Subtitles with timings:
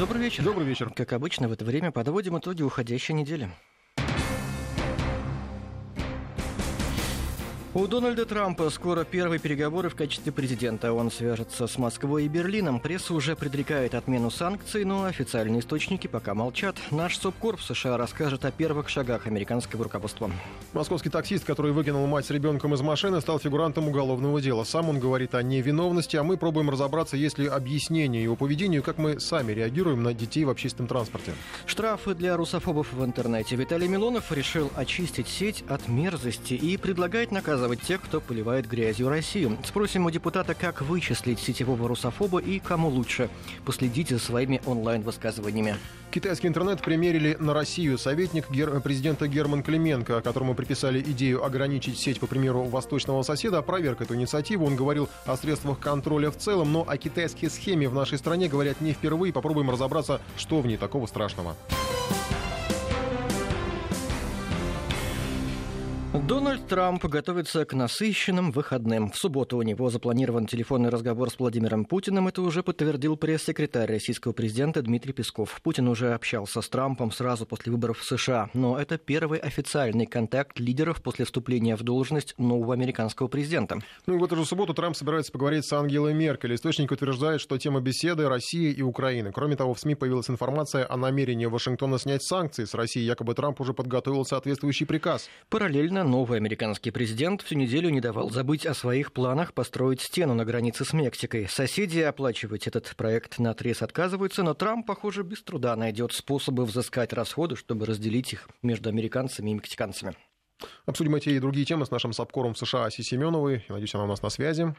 [0.00, 0.42] Добрый вечер.
[0.42, 0.88] Добрый вечер.
[0.96, 3.50] Как обычно, в это время подводим итоги уходящей недели.
[7.72, 10.92] У Дональда Трампа скоро первые переговоры в качестве президента.
[10.92, 12.80] Он свяжется с Москвой и Берлином.
[12.80, 16.74] Пресса уже предрекает отмену санкций, но официальные источники пока молчат.
[16.90, 20.32] Наш СОПКОР в США расскажет о первых шагах американского руководства.
[20.72, 24.64] Московский таксист, который выкинул мать с ребенком из машины, стал фигурантом уголовного дела.
[24.64, 28.98] Сам он говорит о невиновности, а мы пробуем разобраться, есть ли объяснение его поведению, как
[28.98, 31.34] мы сами реагируем на детей в общественном транспорте.
[31.66, 33.54] Штрафы для русофобов в интернете.
[33.54, 39.10] Виталий Милонов решил очистить сеть от мерзости и предлагает наказывать наказывать тех, кто поливает грязью
[39.10, 39.58] Россию.
[39.64, 43.28] Спросим у депутата, как вычислить сетевого русофоба и кому лучше.
[43.66, 45.76] Последите за своими онлайн-высказываниями.
[46.10, 47.98] Китайский интернет примерили на Россию.
[47.98, 48.80] Советник гер...
[48.80, 54.64] президента Герман Клименко, которому приписали идею ограничить сеть, по примеру, восточного соседа, опроверг эту инициативу.
[54.64, 58.80] Он говорил о средствах контроля в целом, но о китайской схеме в нашей стране говорят
[58.80, 59.34] не впервые.
[59.34, 61.54] Попробуем разобраться, что в ней такого страшного.
[66.12, 69.12] Дональд Трамп готовится к насыщенным выходным.
[69.12, 72.26] В субботу у него запланирован телефонный разговор с Владимиром Путиным.
[72.26, 75.60] Это уже подтвердил пресс-секретарь российского президента Дмитрий Песков.
[75.62, 78.50] Путин уже общался с Трампом сразу после выборов в США.
[78.54, 83.78] Но это первый официальный контакт лидеров после вступления в должность нового американского президента.
[84.06, 86.56] Ну и в эту же субботу Трамп собирается поговорить с Ангелой Меркель.
[86.56, 89.30] Источник утверждает, что тема беседы– Россия и Украина.
[89.30, 93.00] Кроме того, в СМИ появилась информация о намерении Вашингтона снять санкции с России.
[93.00, 95.30] Якобы Трамп уже подготовил соответствующий приказ.
[95.48, 100.44] Параллельно новый американский президент всю неделю не давал забыть о своих планах построить стену на
[100.44, 101.48] границе с Мексикой.
[101.48, 107.12] Соседи оплачивать этот проект на отрез отказываются, но Трамп, похоже, без труда найдет способы взыскать
[107.12, 110.14] расходы, чтобы разделить их между американцами и мексиканцами.
[110.86, 113.64] Обсудим эти и другие темы с нашим САПКОРом США Аси Семеновой.
[113.68, 114.74] Надеюсь, она у нас на связи.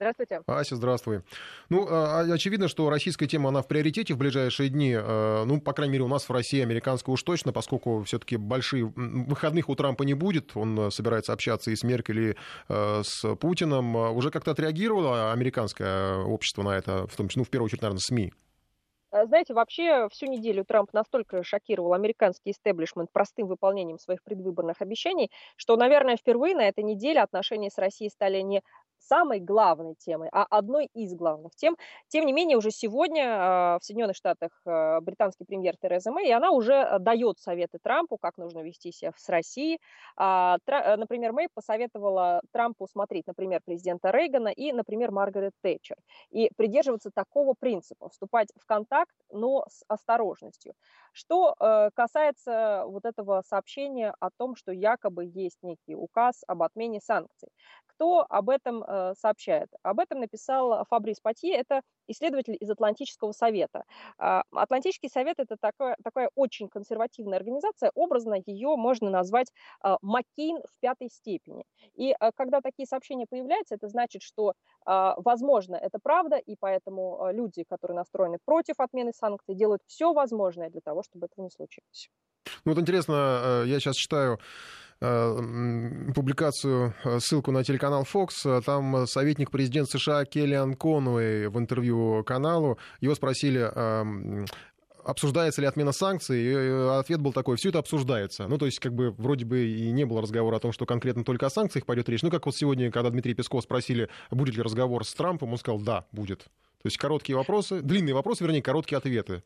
[0.00, 0.42] Здравствуйте.
[0.46, 1.22] Ася, здравствуй.
[1.70, 4.94] Ну, а, очевидно, что российская тема, она в приоритете в ближайшие дни.
[4.96, 8.84] Э, ну, по крайней мере, у нас в России, американская уж точно, поскольку все-таки большие
[8.84, 10.56] выходных у Трампа не будет.
[10.56, 12.36] Он э, собирается общаться и с Меркель, и
[12.68, 13.96] э, с Путиным.
[13.96, 18.00] Уже как-то отреагировало американское общество на это, в том числе, ну, в первую очередь, наверное,
[18.00, 18.32] СМИ?
[19.10, 25.76] Знаете, вообще всю неделю Трамп настолько шокировал американский истеблишмент простым выполнением своих предвыборных обещаний, что,
[25.76, 28.62] наверное, впервые на этой неделе отношения с Россией стали не
[29.08, 31.76] самой главной темой, а одной из главных тем.
[32.08, 36.32] Тем не менее, уже сегодня а, в Соединенных Штатах а, британский премьер Тереза Мэй, и
[36.32, 39.80] она уже дает советы Трампу, как нужно вести себя с Россией.
[40.16, 45.96] А, э, например, Мэй посоветовала Трампу смотреть, например, президента Рейгана и, например, Маргарет Тэтчер,
[46.30, 50.74] и придерживаться такого принципа, вступать в контакт, но с осторожностью.
[51.12, 57.00] Что э, касается вот этого сообщения о том, что якобы есть некий указ об отмене
[57.00, 57.48] санкций.
[57.86, 59.68] Кто об этом э, сообщает?
[59.82, 63.84] Об этом написал Фабрис Патье, это исследователь из Атлантического совета.
[64.18, 70.58] А, Атлантический совет– это такая, такая очень консервативная организация, образно ее можно назвать а, Маккейн
[70.58, 71.64] в пятой степени.
[71.94, 74.54] И а, когда такие сообщения появляются, это значит, что,
[74.84, 80.80] возможно, это правда, и поэтому люди, которые настроены против отмены санкций, делают все возможное для
[80.80, 82.10] того, чтобы этого не случилось.
[82.64, 88.62] Ну вот интересно, э, я сейчас читаю Э, публикацию, э, ссылку на телеканал Fox.
[88.62, 92.78] Там советник президента США Келлиан Конуэй в интервью каналу.
[93.00, 94.46] Его спросили, эм,
[95.04, 96.52] обсуждается ли отмена санкций, и
[96.98, 98.46] ответ был такой, все это обсуждается.
[98.48, 101.24] Ну, то есть, как бы, вроде бы и не было разговора о том, что конкретно
[101.24, 102.22] только о санкциях пойдет речь.
[102.22, 105.80] Ну, как вот сегодня, когда Дмитрий Песков спросили, будет ли разговор с Трампом, он сказал,
[105.80, 106.40] да, будет.
[106.40, 109.42] То есть, короткие вопросы, длинные вопросы, вернее, короткие ответы.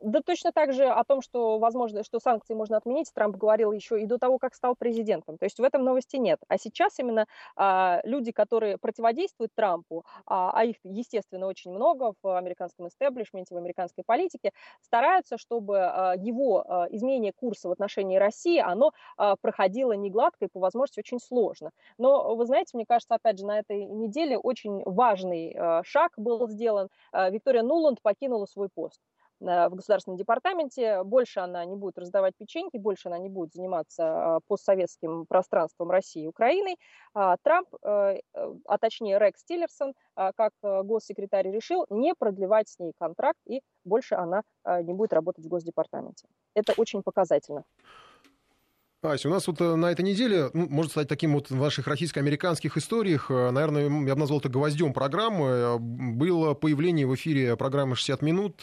[0.00, 4.00] Да точно так же о том, что возможно, что санкции можно отменить, Трамп говорил еще
[4.00, 5.36] и до того, как стал президентом.
[5.36, 6.38] То есть в этом новости нет.
[6.48, 12.38] А сейчас именно а, люди, которые противодействуют Трампу, а, а их, естественно, очень много в
[12.38, 18.58] американском истеблишменте, в американской политике, стараются, чтобы а, его а, изменение курса в отношении России,
[18.58, 21.72] оно а, проходило не гладко и по возможности очень сложно.
[21.98, 26.48] Но вы знаете, мне кажется, опять же, на этой неделе очень важный а, шаг был
[26.48, 26.88] сделан.
[27.12, 28.98] А, Виктория Нуланд покинула свой пост
[29.40, 31.02] в Государственном департаменте.
[31.02, 36.24] Больше она не будет раздавать печеньки, больше она не будет заниматься а, постсоветским пространством России
[36.24, 36.76] и Украиной.
[37.14, 42.78] А, Трамп, э, а точнее Рекс Тиллерсон, а, как э, госсекретарь решил не продлевать с
[42.78, 44.42] ней контракт, и больше она
[44.82, 46.28] не будет работать в Госдепартаменте.
[46.54, 47.64] Это очень показательно.
[49.02, 51.86] Ася, у нас вот э, на этой неделе, ну, может стать таким вот в ваших
[51.86, 57.56] российско-американских историях, э, наверное, я бы назвал это гвоздем программы, э, было появление в эфире
[57.56, 58.60] программы «60 минут»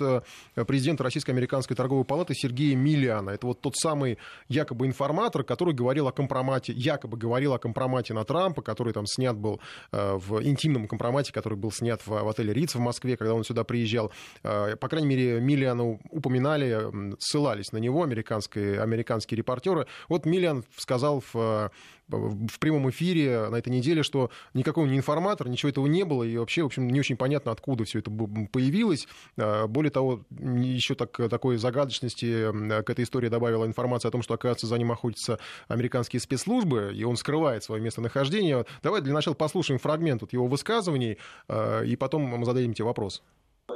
[0.67, 3.31] президента Российско-американской торговой палаты Сергея Миллиана.
[3.31, 8.23] Это вот тот самый якобы информатор, который говорил о компромате, якобы говорил о компромате на
[8.23, 9.59] Трампа, который там снят был
[9.91, 13.63] в интимном компромате, который был снят в, в отеле Риц в Москве, когда он сюда
[13.63, 14.11] приезжал.
[14.43, 19.87] По крайней мере, Миллиана упоминали, ссылались на него американские, американские репортеры.
[20.09, 21.71] Вот Миллиан сказал в
[22.09, 26.37] в прямом эфире на этой неделе, что никакого не информатора, ничего этого не было, и
[26.37, 29.07] вообще, в общем, не очень понятно, откуда все это появилось.
[29.37, 34.33] А, более того, еще так, такой загадочности к этой истории добавила информация о том, что,
[34.33, 38.65] оказывается, за ним охотятся американские спецслужбы, и он скрывает свое местонахождение.
[38.83, 43.21] Давай для начала послушаем фрагмент вот его высказываний, а, и потом мы зададим тебе вопрос.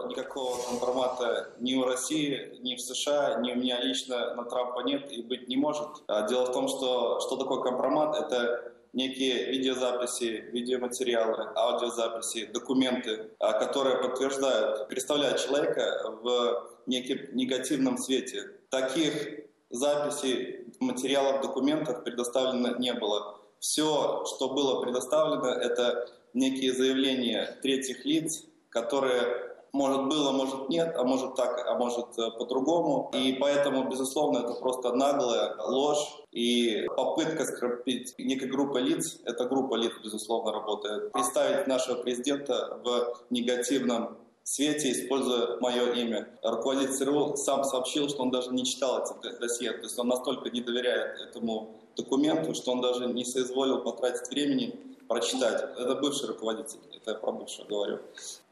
[0.07, 5.11] Никакого компромата ни у России, ни в США, ни у меня лично на Трампа нет
[5.11, 5.89] и быть не может.
[6.07, 8.15] А дело в том, что что такое компромат?
[8.15, 18.49] Это некие видеозаписи, видеоматериалы, аудиозаписи, документы, а, которые подтверждают, представляют человека в неким негативном свете.
[18.69, 23.41] Таких записей, материалов, документов предоставлено не было.
[23.59, 31.03] Все, что было предоставлено, это некие заявления третьих лиц, которые может было, может нет, а
[31.03, 33.09] может так, а может э, по-другому.
[33.13, 39.19] И поэтому, безусловно, это просто наглая ложь и попытка скрепить некой группы лиц.
[39.23, 41.11] Эта группа лиц, безусловно, работает.
[41.11, 46.27] Представить нашего президента в негативном свете, используя мое имя.
[46.43, 49.71] Руководитель ЦРУ сам сообщил, что он даже не читал эти досье.
[49.71, 54.90] То есть он настолько не доверяет этому документу, что он даже не соизволил потратить времени
[55.11, 55.63] прочитать.
[55.77, 57.99] Это бывший руководитель, это я про бывшего говорю.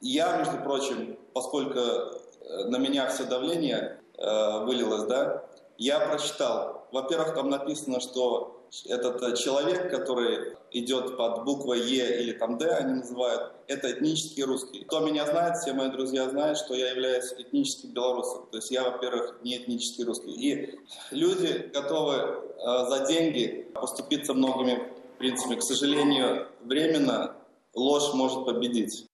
[0.02, 5.46] Я, между прочим, поскольку э, на меня все давление э, вылилось, да,
[5.78, 6.88] я прочитал.
[6.92, 12.70] Во-первых, там написано, что этот э, человек, который идет под буквой Е или там Д,
[12.70, 14.84] они называют, это этнический русский.
[14.84, 18.48] Кто меня знает, все мои друзья знают, что я являюсь этническим белорусом.
[18.52, 20.32] То есть я, во-первых, не этнический русский.
[20.32, 20.80] И
[21.12, 27.36] люди готовы э, за деньги поступиться многими принципе, к сожалению, временно
[27.76, 29.06] ложь может победить.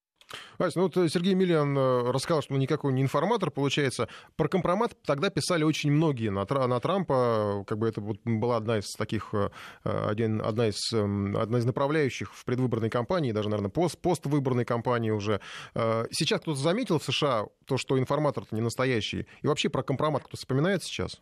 [0.58, 4.08] Вась, ну вот э, Сергей Миллиан э, рассказал, что он никакой не информатор, получается.
[4.36, 6.46] Про компромат тогда писали очень многие на,
[6.80, 9.50] Трампа, как бы это была одна из таких, э,
[9.84, 15.12] один, одна, из, эм, одна из направляющих в предвыборной кампании, даже, наверное, пост, поствыборной кампании
[15.12, 15.42] уже.
[15.74, 19.28] Сейчас кто-то заметил в США то, что информатор-то не настоящий?
[19.42, 21.20] И вообще про компромат кто вспоминает сейчас?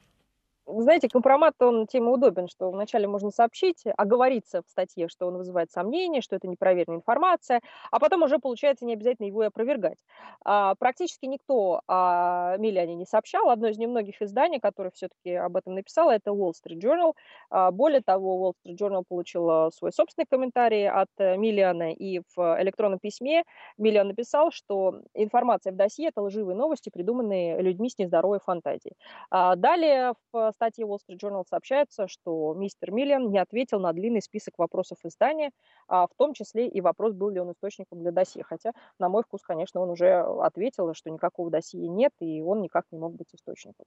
[0.65, 5.71] Знаете, компромат, он тем удобен, что вначале можно сообщить, оговориться в статье, что он вызывает
[5.71, 7.62] сомнения, что это непроверенная информация,
[7.92, 9.98] а потом уже получается не обязательно его и опровергать.
[10.45, 13.50] А, практически никто о Миллиане не сообщал.
[13.50, 17.13] Одно из немногих изданий, которое все-таки об этом написало, это Wall Street Journal.
[17.50, 23.00] А, более того, Wall Street Journal получил свой собственный комментарий от Миллиана, и в электронном
[23.00, 23.44] письме
[23.77, 28.95] Миллиан написал, что информация в досье– это лживые новости, придуманные людьми с нездоровой фантазией.
[29.30, 34.22] А, далее в статье Wall Street Journal сообщается, что мистер Миллиан не ответил на длинный
[34.22, 35.52] список вопросов издания,
[35.88, 38.44] а в том числе и вопрос, был ли он источником для досье.
[38.44, 42.86] Хотя, на мой вкус, конечно, он уже ответил, что никакого досье нет, и он никак
[42.92, 43.86] не мог быть источником.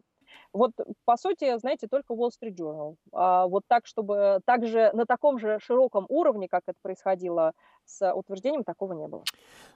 [0.53, 0.73] Вот,
[1.05, 2.97] по сути, знаете, только Wall Street Journal.
[3.13, 7.53] А вот так, чтобы также на таком же широком уровне, как это происходило
[7.87, 9.23] с утверждением такого не было.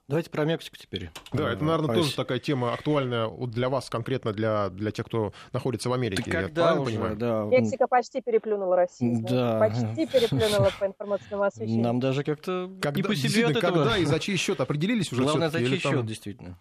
[0.09, 1.11] Давайте про Мексику теперь.
[1.33, 5.89] Да, это, наверное, тоже такая тема актуальная для вас, конкретно для, для тех, кто находится
[5.89, 6.25] в Америке.
[6.25, 7.17] Ты когда уже, понимаю?
[7.17, 7.45] Да.
[7.45, 9.23] Мексика почти переплюнула Россию.
[9.23, 9.61] Да.
[9.61, 11.85] Почти переплюнула по информационному освещению.
[11.85, 13.85] Нам даже как-то когда, не по себе от этого.
[13.85, 16.07] Когда и за чей счет определились уже Главное, за чей счет, там...
[16.07, 16.59] действительно.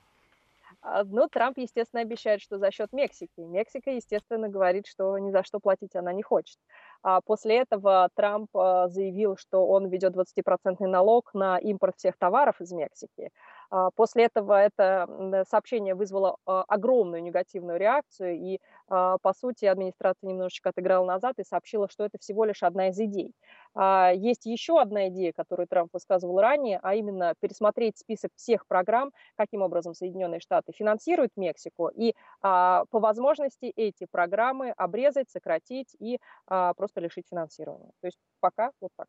[0.81, 3.40] А, ну, Трамп, естественно, обещает, что за счет Мексики.
[3.40, 6.58] Мексика, естественно, говорит, что ни за что платить она не хочет.
[7.01, 12.60] А после этого Трамп а, заявил, что он ведет 20% налог на импорт всех товаров
[12.62, 13.29] из Мексики.
[13.72, 21.06] А, после этого это сообщение вызвало огромную негативную реакцию, и, по сути, администрация немножечко отыграла
[21.06, 23.34] назад и сообщила, что это всего лишь одна из идей.
[24.15, 29.62] Есть еще одна идея, которую Трамп высказывал ранее, а именно пересмотреть список всех программ, каким
[29.62, 37.01] образом Соединенные Штаты финансируют Мексику, и по возможности эти программы обрезать, сократить и просто просто
[37.01, 37.91] лишить финансирования.
[38.01, 39.08] То есть пока вот так.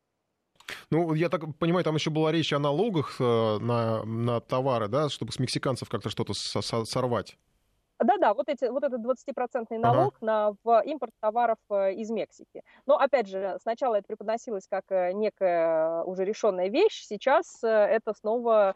[0.91, 5.09] Ну, я так понимаю, там еще была речь о налогах э, на, на товары, да,
[5.09, 7.37] чтобы с мексиканцев как-то что-то сорвать.
[7.99, 10.27] Да-да, вот, эти, вот этот 20% налог ага.
[10.27, 12.63] на в импорт товаров э, из Мексики.
[12.87, 18.75] Но, опять же, сначала это преподносилось как э, некая уже решенная вещь, сейчас это снова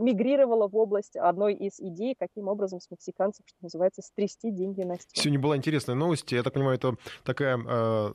[0.00, 4.96] мигрировала в область одной из идей, каким образом с мексиканцев, что называется, стрясти деньги на
[4.96, 5.22] стену.
[5.22, 6.30] Сегодня была интересная новость.
[6.32, 8.10] Я так понимаю, это такая э,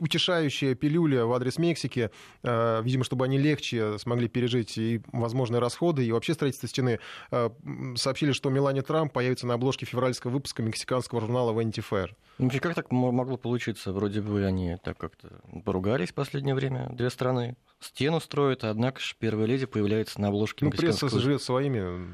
[0.00, 2.10] утешающая пилюля в адрес Мексики.
[2.42, 7.00] Э, видимо, чтобы они легче смогли пережить и возможные расходы, и вообще строительство стены.
[7.30, 7.50] Э,
[7.96, 12.10] сообщили, что Мелания Трамп появится на обложке февральского выпуска мексиканского журнала Vanity Fair.
[12.38, 13.92] Ну, как так могло получиться?
[13.92, 17.56] Вроде бы они так как-то поругались в последнее время, две страны.
[17.80, 22.08] Стену строят, однако же первая леди появляется на обложке Ну, пресса живет своими,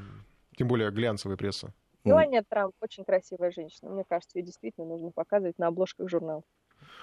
[0.57, 1.73] тем более глянцевая пресса.
[2.05, 3.91] Мелания Трамп очень красивая женщина.
[3.91, 6.45] Мне кажется, ее действительно нужно показывать на обложках журналов.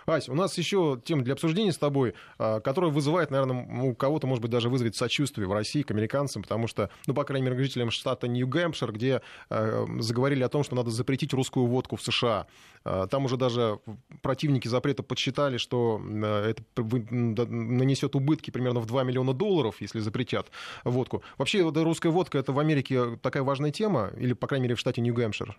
[0.06, 4.28] Ася, у нас еще тема для обсуждения с тобой, а, которая вызывает, наверное, у кого-то,
[4.28, 7.62] может быть, даже вызовет сочувствие в России к американцам, потому что, ну, по крайней мере,
[7.64, 12.48] жителям штата Нью-Гэмпшир, где э, заговорили о том, что надо запретить русскую водку в США.
[12.84, 13.80] Э, там уже даже
[14.22, 20.52] противники запрета подсчитали, что это нанесет убытки примерно в 2 миллиона долларов, если запретят
[20.84, 21.24] водку.
[21.38, 25.02] Вообще, русская водка это в Америке такая важная тема, или, по крайней мере, в штате
[25.02, 25.58] Нью-Гэмпшир?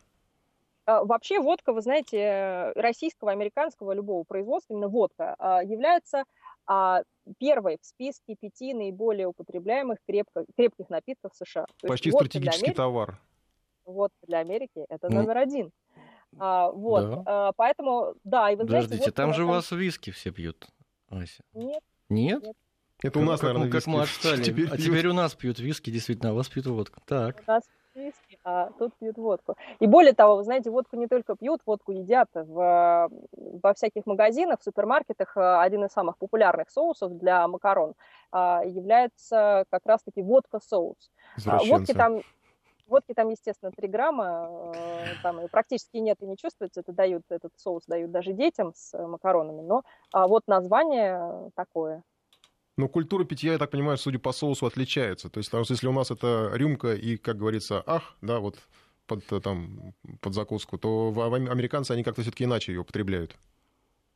[0.93, 6.25] А, вообще водка, вы знаете, российского, американского, любого производства, именно водка, а, является
[6.67, 7.03] а,
[7.39, 11.67] первой в списке пяти наиболее употребляемых крепко, крепких напитков США.
[11.81, 13.19] То Почти стратегический Америки, товар.
[13.85, 15.71] Водка для Америки это ну, номер один.
[16.39, 17.23] А, вот, да.
[17.27, 19.13] а, поэтому, да, и вы Подождите, знаете...
[19.13, 20.69] там же у вас виски все пьют,
[21.09, 21.43] Ася.
[21.55, 21.83] Нет.
[22.09, 22.43] Нет?
[22.43, 22.57] Нет.
[23.03, 24.43] Это у нас, как, наверное, как мы отстали.
[24.45, 27.03] Теперь а теперь у нас пьют виски, действительно, а у вас пьют водку.
[27.07, 27.43] Так.
[27.47, 29.57] У нас виски, а тут пьют водку.
[29.79, 32.29] И более того, вы знаете, водку не только пьют, водку едят.
[32.35, 37.95] В, во всяких магазинах, в супермаркетах э, один из самых популярных соусов для макарон
[38.33, 41.11] а, является как раз-таки водка-соус.
[41.47, 42.21] А, водки там
[42.89, 46.81] Водки там, естественно, 3 грамма, э, там и практически нет и не чувствуется.
[46.81, 49.63] Это дают, этот соус дают даже детям с макаронами.
[49.63, 49.83] Но
[50.13, 52.03] вот название такое.
[52.83, 55.31] Но культура питья, я так понимаю, судя по соусу, отличается.
[55.31, 58.59] То есть, потому что если у нас это рюмка и, как говорится, ах, да, вот
[59.07, 63.37] под, там, под закуску, то американцы, они как-то все-таки иначе ее употребляют.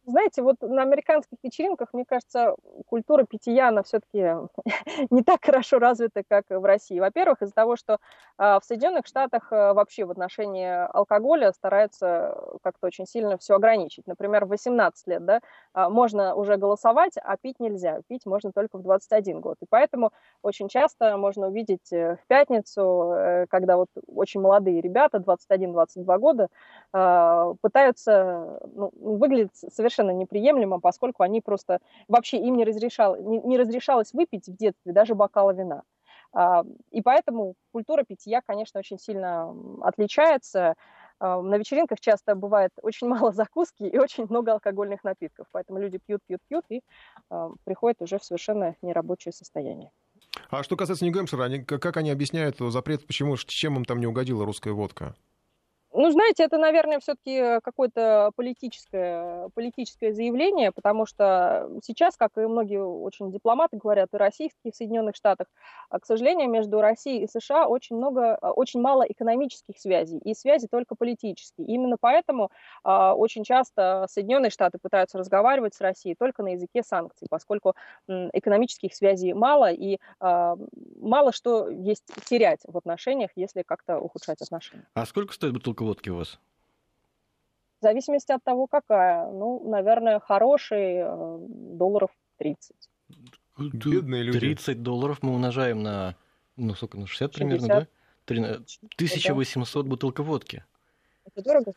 [0.09, 2.55] Знаете, вот на американских вечеринках, мне кажется,
[2.87, 4.37] культура питья, она все-таки
[5.11, 7.01] не так хорошо развита, как в России.
[7.01, 7.99] Во-первых, из-за того, что
[8.39, 14.07] а, в Соединенных Штатах а, вообще в отношении алкоголя стараются как-то очень сильно все ограничить.
[14.07, 15.41] Например, в 18 лет да,
[15.75, 18.01] а, можно уже голосовать, а пить нельзя.
[18.07, 19.57] Пить можно только в 21 год.
[19.61, 25.19] И поэтому очень часто можно увидеть э, в пятницу, э, когда вот очень молодые ребята,
[25.19, 26.49] 21-22 года,
[27.61, 33.59] пытаются, ну, выглядеть совершенно совершенно неприемлемо, поскольку они просто вообще им не, разрешал, не, не
[33.59, 35.83] разрешалось выпить в детстве даже бокала вина.
[36.33, 40.75] А, и поэтому культура питья, конечно, очень сильно отличается.
[41.19, 45.99] А, на вечеринках часто бывает очень мало закуски и очень много алкогольных напитков, поэтому люди
[45.99, 46.83] пьют, пьют, пьют и
[47.31, 49.91] а, приходят уже в совершенно нерабочее состояние.
[50.50, 54.73] А что касается Нью-Гэмпшира, как они объясняют запрет, почему, чем им там не угодила русская
[54.73, 55.15] водка?
[55.99, 62.85] Ну, знаете, это, наверное, все-таки какое-то политическое, политическое заявление, потому что сейчас, как и многие
[62.85, 65.47] очень дипломаты говорят, и российские в Соединенных Штатах,
[65.88, 70.35] а, к сожалению, между Россией и США очень много, а, очень мало экономических связей, и
[70.35, 71.67] связи только политические.
[71.67, 72.50] Именно поэтому
[72.85, 77.75] а, очень часто Соединенные Штаты пытаются разговаривать с Россией только на языке санкций, поскольку
[78.07, 84.87] экономических связей мало, и мало что есть терять в отношениях, если как-то ухудшать отношения.
[84.93, 86.38] А сколько стоит бутылка водки у вас?
[87.81, 89.31] В зависимости от того, какая.
[89.31, 92.75] Ну, наверное, хороший э, долларов 30.
[93.59, 94.40] Бедные люди.
[94.40, 96.16] 30 долларов мы умножаем на,
[96.57, 97.87] ну, сколько, на 60 примерно, да?
[98.26, 99.88] 1800 да.
[99.88, 100.64] бутылка водки.
[101.25, 101.73] Это дорого?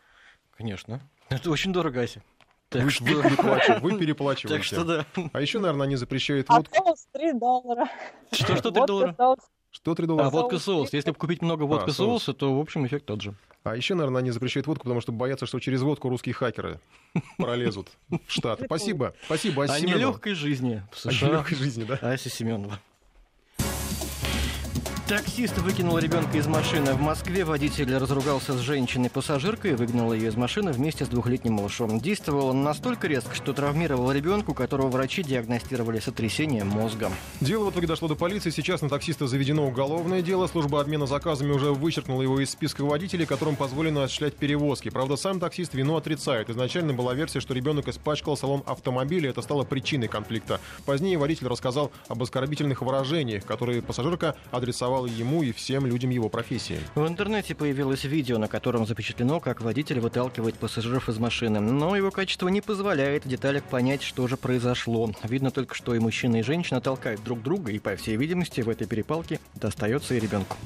[0.51, 1.01] Конечно.
[1.29, 2.23] Это очень дорого, Ася.
[2.69, 3.03] Так вы, что...
[3.03, 4.55] вы, переплачиваете, вы переплачиваете.
[4.55, 5.05] Так что да.
[5.33, 6.89] А еще, наверное, они запрещают водку.
[6.89, 7.89] А 3 доллара.
[8.31, 9.15] Что, что 3 доллара?
[9.71, 10.27] Что 3 доллара?
[10.27, 10.91] А водка соус.
[10.93, 13.35] Если купить много водка а, соуса, то, в общем, эффект тот же.
[13.63, 16.79] А еще, наверное, они запрещают водку, потому что боятся, что через водку русские хакеры
[17.37, 18.61] пролезут в штат.
[18.65, 19.13] Спасибо.
[19.25, 21.27] Спасибо, Ася О нелегкой жизни в США.
[21.27, 21.95] О нелегкой жизни, да.
[21.95, 22.79] Ася Семенова.
[25.09, 26.93] Таксист выкинул ребенка из машины.
[26.93, 31.99] В Москве водитель разругался с женщиной-пассажиркой и выгнал ее из машины вместе с двухлетним малышом.
[31.99, 37.11] Действовал он настолько резко, что травмировал ребенку, которого врачи диагностировали сотрясение мозга.
[37.41, 38.51] Дело в итоге дошло до полиции.
[38.51, 40.45] Сейчас на таксиста заведено уголовное дело.
[40.45, 44.89] Служба обмена заказами уже вычеркнула его из списка водителей, которым позволено осуществлять перевозки.
[44.89, 46.51] Правда, сам таксист вину отрицает.
[46.51, 49.31] Изначально была версия, что ребенок испачкал салон автомобиля.
[49.31, 50.61] Это стало причиной конфликта.
[50.85, 56.29] Позднее водитель рассказал об оскорбительных выражениях, которые пассажирка адресовала подавала ему и всем людям его
[56.29, 56.79] профессии.
[56.95, 61.59] В интернете появилось видео, на котором запечатлено, как водитель выталкивает пассажиров из машины.
[61.59, 65.11] Но его качество не позволяет в деталях понять, что же произошло.
[65.23, 68.69] Видно только, что и мужчина, и женщина толкают друг друга, и, по всей видимости, в
[68.69, 70.57] этой перепалке достается и ребенку.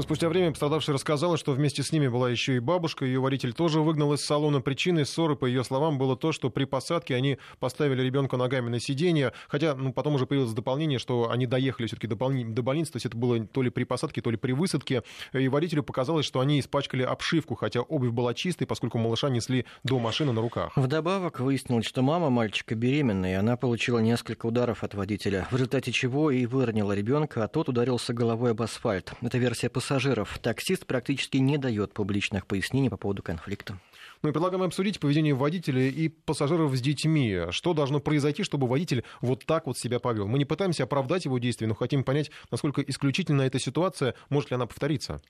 [0.00, 3.04] Но спустя время пострадавшая рассказала, что вместе с ними была еще и бабушка.
[3.04, 4.62] Ее водитель тоже выгнал из салона.
[4.62, 8.80] Причиной ссоры, по ее словам, было то, что при посадке они поставили ребенка ногами на
[8.80, 9.34] сиденье.
[9.46, 12.92] Хотя ну, потом уже появилось дополнение, что они доехали все-таки до, до больницы.
[12.92, 15.02] То есть это было то ли при посадке, то ли при высадке.
[15.34, 19.98] И водителю показалось, что они испачкали обшивку, хотя обувь была чистой, поскольку малыша несли до
[19.98, 20.72] машины на руках.
[20.76, 25.92] Вдобавок выяснилось, что мама мальчика беременная, и она получила несколько ударов от водителя, в результате
[25.92, 29.12] чего и выронила ребенка, а тот ударился головой об асфальт.
[29.20, 30.38] Это версия пассажиров.
[30.38, 33.76] Таксист практически не дает публичных пояснений по поводу конфликта.
[34.22, 37.46] Ну и предлагаем обсудить поведение водителя и пассажиров с детьми.
[37.50, 40.26] Что должно произойти, чтобы водитель вот так вот себя повел?
[40.28, 44.56] Мы не пытаемся оправдать его действия, но хотим понять, насколько исключительна эта ситуация, может ли
[44.56, 45.22] она повториться.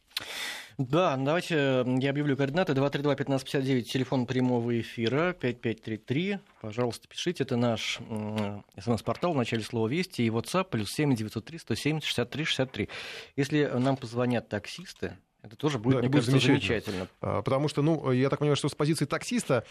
[0.77, 2.73] Да, давайте я объявлю координаты.
[2.73, 6.39] 232-1559, телефон прямого эфира, 5533.
[6.61, 7.45] Пожалуйста, пишите.
[7.45, 8.01] Это наш
[8.79, 12.89] смс-портал в начале слова «Вести» и WhatsApp, плюс 7 903 170 63 63.
[13.37, 16.71] Если нам позвонят таксисты, это тоже будет, да, мне будет кажется, замечательно.
[16.71, 17.09] замечательно.
[17.21, 19.65] А, потому что, ну, я так понимаю, что с позиции таксиста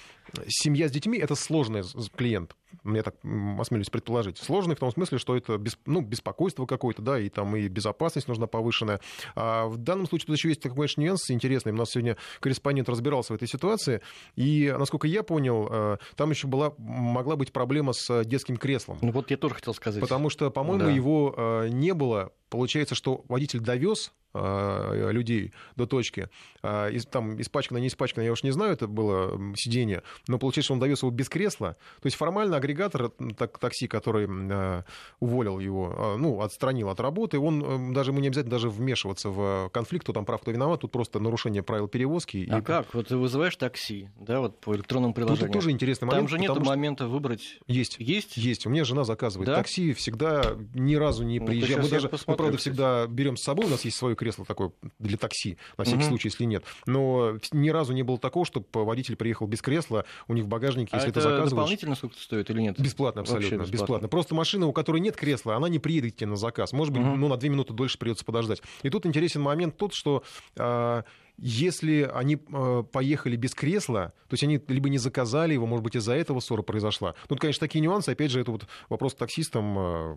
[0.48, 1.84] семья с детьми— это сложный
[2.16, 2.56] клиент.
[2.84, 3.16] Мне так
[3.60, 4.38] осмелюсь предположить.
[4.38, 8.28] Сложный в том смысле, что это без, ну, беспокойство какое-то, да, и там и безопасность
[8.28, 9.00] нужна повышенная.
[9.36, 11.72] А в данном случае тут еще есть такой, конечно, нюанс интересный.
[11.72, 14.02] У нас сегодня корреспондент разбирался в этой ситуации,
[14.36, 18.98] и, насколько я понял, э, там еще была, могла быть проблема с детским креслом.
[19.02, 20.02] Ну вот я тоже хотел сказать.
[20.02, 20.92] Потому что, по-моему, да.
[20.92, 26.30] его э, не было Получается, что водитель довез э, людей до точки.
[26.62, 30.80] Там испачкано, не испачкано, я уж не знаю, это было сиденье, но получается, что он
[30.80, 31.78] довез его без кресла.
[32.02, 34.84] То есть формально агрегатор так, такси, который э,
[35.20, 40.04] уволил его, ну, отстранил от работы, он даже ему не обязательно даже вмешиваться в конфликт,
[40.04, 42.48] кто там прав, кто виноват, тут просто нарушение правил перевозки.
[42.50, 42.62] А и...
[42.62, 42.94] как?
[42.94, 45.48] Вот ты вызываешь такси, да, вот по электронному приложению.
[45.48, 46.30] Тут тоже интересный момент.
[46.30, 47.60] Там же нет момента выбрать.
[47.68, 47.98] Есть.
[48.00, 48.38] Есть?
[48.38, 48.66] Есть.
[48.66, 49.56] У меня жена заказывает да?
[49.56, 51.84] такси, всегда ни разу не приезжает.
[51.84, 55.58] Мы даже правда, всегда берем с собой, у нас есть свое кресло такое для такси,
[55.78, 56.10] на всякий угу.
[56.10, 56.64] случай, если нет.
[56.86, 60.92] Но ни разу не было такого, чтобы водитель приехал без кресла, у них в багажнике,
[60.94, 61.52] если а это заказываешь...
[61.52, 62.80] дополнительно сколько стоит или нет?
[62.80, 63.72] Бесплатно, абсолютно, бесплатно.
[63.72, 64.08] бесплатно.
[64.08, 66.74] Просто машина, у которой нет кресла, она не приедет тебе на заказ.
[66.74, 67.16] Может быть, угу.
[67.16, 68.62] ну, на две минуты дольше придется подождать.
[68.84, 70.24] И тут интересен момент тот, что
[70.58, 71.04] а,
[71.38, 75.96] если они э, поехали без кресла, то есть они либо не заказали его, может быть,
[75.96, 77.16] из-за этого ссора произошла.
[77.30, 78.10] Ну, конечно, такие нюансы.
[78.10, 80.16] Опять же, это вот вопрос к таксистам, э,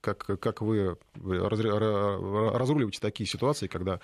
[0.00, 4.00] как, как вы разруливаете такие ситуации, когда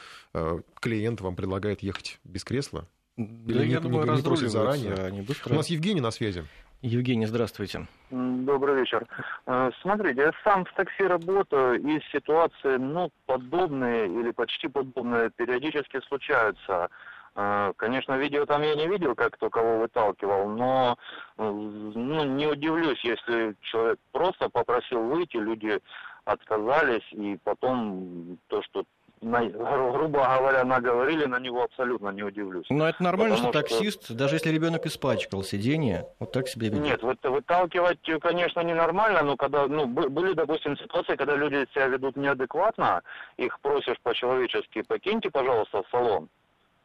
[0.80, 2.88] клиент вам предлагает ехать без кресла?
[3.16, 4.92] Да, Или я думаю, не, не заранее.
[4.92, 5.54] Они быстро...
[5.54, 6.44] У нас Евгений на связи.
[6.86, 7.88] Евгений, здравствуйте.
[8.10, 9.04] Добрый вечер.
[9.46, 15.98] Э, смотрите, я сам в такси работаю, и ситуации, ну, подобные или почти подобные периодически
[16.06, 16.88] случаются.
[17.34, 20.96] Э, конечно, видео там я не видел, как кто кого выталкивал, но
[21.38, 25.80] э, ну, не удивлюсь, если человек просто попросил выйти, люди
[26.24, 28.84] отказались, и потом то, что
[29.26, 32.66] на, грубо говоря, наговорили на него, абсолютно не удивлюсь.
[32.70, 34.14] Но это нормально, что таксист, что...
[34.14, 36.84] даже если ребенок испачкал сиденье, вот так себе ведет.
[36.84, 42.16] Нет, вот выталкивать, конечно, ненормально, но когда, ну, были, допустим, ситуации, когда люди себя ведут
[42.16, 43.02] неадекватно,
[43.36, 46.28] их просишь по-человечески, покиньте, пожалуйста, в салон.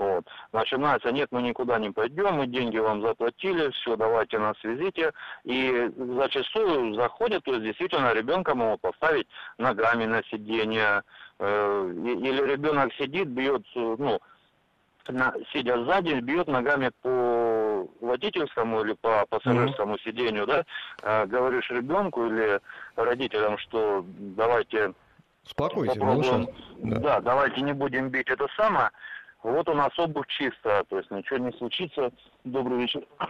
[0.02, 0.26] Вот.
[0.52, 5.12] Начинается, нет, мы никуда не пойдем, мы деньги вам заплатили, все, давайте нас везите.
[5.44, 9.28] И зачастую заходят, то есть действительно ребенка могут поставить
[9.60, 11.02] ногами на сиденье, э,
[11.42, 14.20] или ребенок сидит, бьет, ну,
[15.08, 20.04] на, сидя сзади, бьет ногами по водительскому или по пассажирскому mm-hmm.
[20.04, 20.66] сиденью, да,
[21.02, 22.60] э, говоришь ребенку или
[22.96, 24.94] родителям, что давайте
[25.46, 27.00] Успокойте, попробуем, да.
[27.00, 28.90] да, давайте не будем бить это самое.
[29.44, 32.12] Вот у нас обувь чистая, то есть ничего не случится.
[32.44, 33.04] Добрый вечер.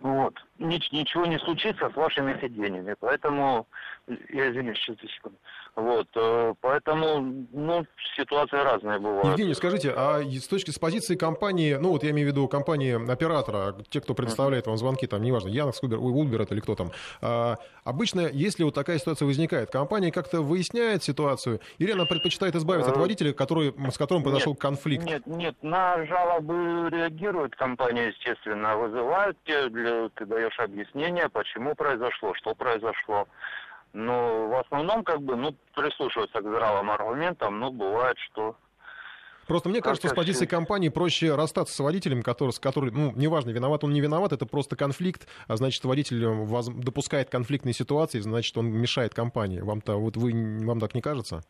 [0.00, 0.32] Вот.
[0.60, 2.94] Нич- ничего не случится с вашими сиденьями.
[3.00, 3.66] Поэтому,
[4.06, 5.36] я извиняюсь, сейчас секунду.
[5.78, 7.86] Вот, э, поэтому, ну,
[8.16, 9.26] ситуация разная бывает.
[9.26, 12.94] Евгений, скажите, а с точки с позиции компании, ну, вот я имею в виду компании
[13.08, 16.90] оператора, те, кто предоставляет вам звонки, там, неважно, Яндекс, Uber, Uber это или кто там,
[17.22, 22.90] а, обычно, если вот такая ситуация возникает, компания как-то выясняет ситуацию, или она предпочитает избавиться
[22.90, 25.04] от э, водителя, который, с которым произошел нет, конфликт?
[25.04, 32.56] Нет, нет, на жалобы реагирует компания, естественно, вызывают, для, ты даешь объяснение, почему произошло, что
[32.56, 33.28] произошло.
[33.92, 38.56] Но в основном, как бы, ну, прислушиваться к здравым аргументам, но бывает, что
[39.48, 43.48] Просто мне кажется, с позиции компании проще расстаться с водителем, который, с который, ну, неважно,
[43.48, 46.68] виноват он не виноват, это просто конфликт, а значит, водитель воз...
[46.68, 49.60] допускает конфликтные ситуации, значит, он мешает компании.
[49.60, 50.32] Вам-то, вот вы,
[50.66, 51.40] вам так не кажется?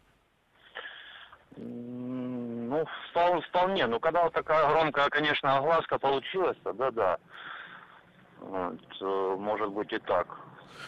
[1.56, 2.86] Ну,
[3.48, 3.88] вполне.
[3.88, 7.18] Ну, когда вот такая громкая, конечно, огласка получилась, тогда да.
[8.38, 10.28] Вот, э, может быть и так.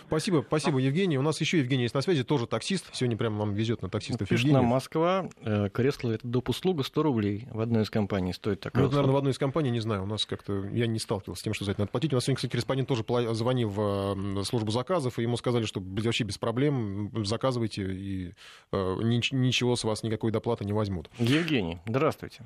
[0.07, 1.18] Спасибо, спасибо, Евгений.
[1.18, 2.88] У нас еще Евгений есть на связи, тоже таксист.
[2.94, 4.57] Сегодня прямо нам везет на таксистов Пишет Евгений.
[4.62, 6.48] нам Москва, э, кресло это доп.
[6.48, 9.38] услуга 100 рублей в одной из компаний стоит такая Ну, это, наверное, в одной из
[9.38, 11.92] компаний, не знаю, у нас как-то, я не сталкивался с тем, что за это надо
[11.92, 12.12] платить.
[12.12, 15.81] У нас сегодня, кстати, корреспондент тоже звонил в э, службу заказов, и ему сказали, что
[15.81, 18.35] вообще без проблем, заказывайте, и
[18.72, 21.09] э, нич- ничего с вас, никакой доплаты не возьмут.
[21.18, 22.44] Евгений, здравствуйте.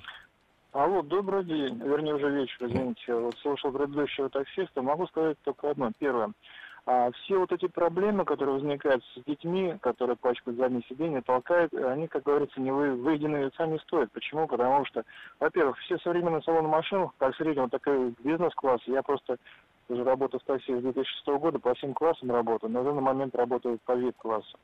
[0.72, 1.78] Алло, добрый день.
[1.84, 3.14] Вернее, уже вечер, извините.
[3.14, 4.82] Вот слушал предыдущего таксиста.
[4.82, 5.92] Могу сказать только одно.
[6.00, 6.32] Первое.
[6.86, 12.08] А все вот эти проблемы, которые возникают с детьми, которые пачкают задние сиденья, толкают, они,
[12.08, 14.12] как говорится, не вы, выеденные не стоят.
[14.12, 14.46] Почему?
[14.46, 15.02] Потому что,
[15.40, 19.38] во-первых, все современные салоны машин, как среднего, так и бизнес-класс, я просто
[19.88, 23.78] уже работаю в такси с 2006 года, по всем классам работаю, на данный момент работаю
[23.86, 24.58] по вип-классу.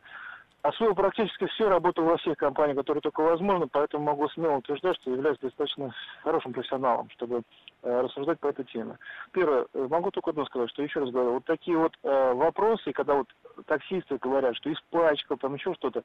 [0.63, 5.11] Освоил практически все, работал во всех компаниях, которые только возможно, поэтому могу смело утверждать, что
[5.11, 7.43] являюсь достаточно хорошим профессионалом, чтобы
[7.83, 8.99] э, рассуждать по этой теме.
[9.33, 12.93] Первое, э, могу только одно сказать, что еще раз говорю, вот такие вот э, вопросы,
[12.93, 13.29] когда вот
[13.67, 16.03] таксисты говорят, что испачкал, там еще что-то,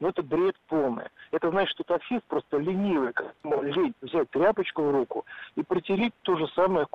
[0.00, 1.04] ну это бред полный.
[1.30, 3.34] Это значит, что таксист просто ленивый, как
[4.00, 6.86] взять тряпочку в руку и протереть то же самое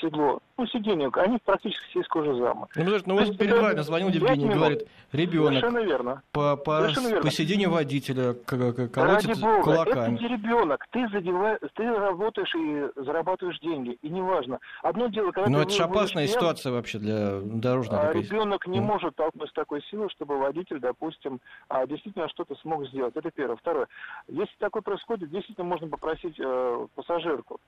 [0.00, 0.40] седло.
[0.56, 2.68] Ну, сиденье, они практически все из кожи зама.
[2.76, 6.22] Ну, подожди, ну вот перед вами звонил Евгений говорит, ребенок Совершенно верно.
[6.32, 7.22] по, по, Совершенно верно.
[7.22, 10.14] по сиденью водителя колотит Ради бога, кулаками.
[10.14, 10.86] это не ребенок.
[10.90, 13.98] Ты задеваешь, ты работаешь и зарабатываешь деньги.
[14.02, 14.58] И неважно.
[14.82, 18.66] Одно дело, когда Но ты это же опасная пьян, ситуация вообще для дорожного а ребенок
[18.66, 18.86] не Мгм.
[18.88, 23.16] может толкнуть с такой силой, чтобы водитель, допустим, а, действительно что-то смог сделать.
[23.16, 23.56] Это первое.
[23.56, 23.88] Второе.
[24.28, 27.58] Если такое происходит, действительно можно попросить э, пассажирку.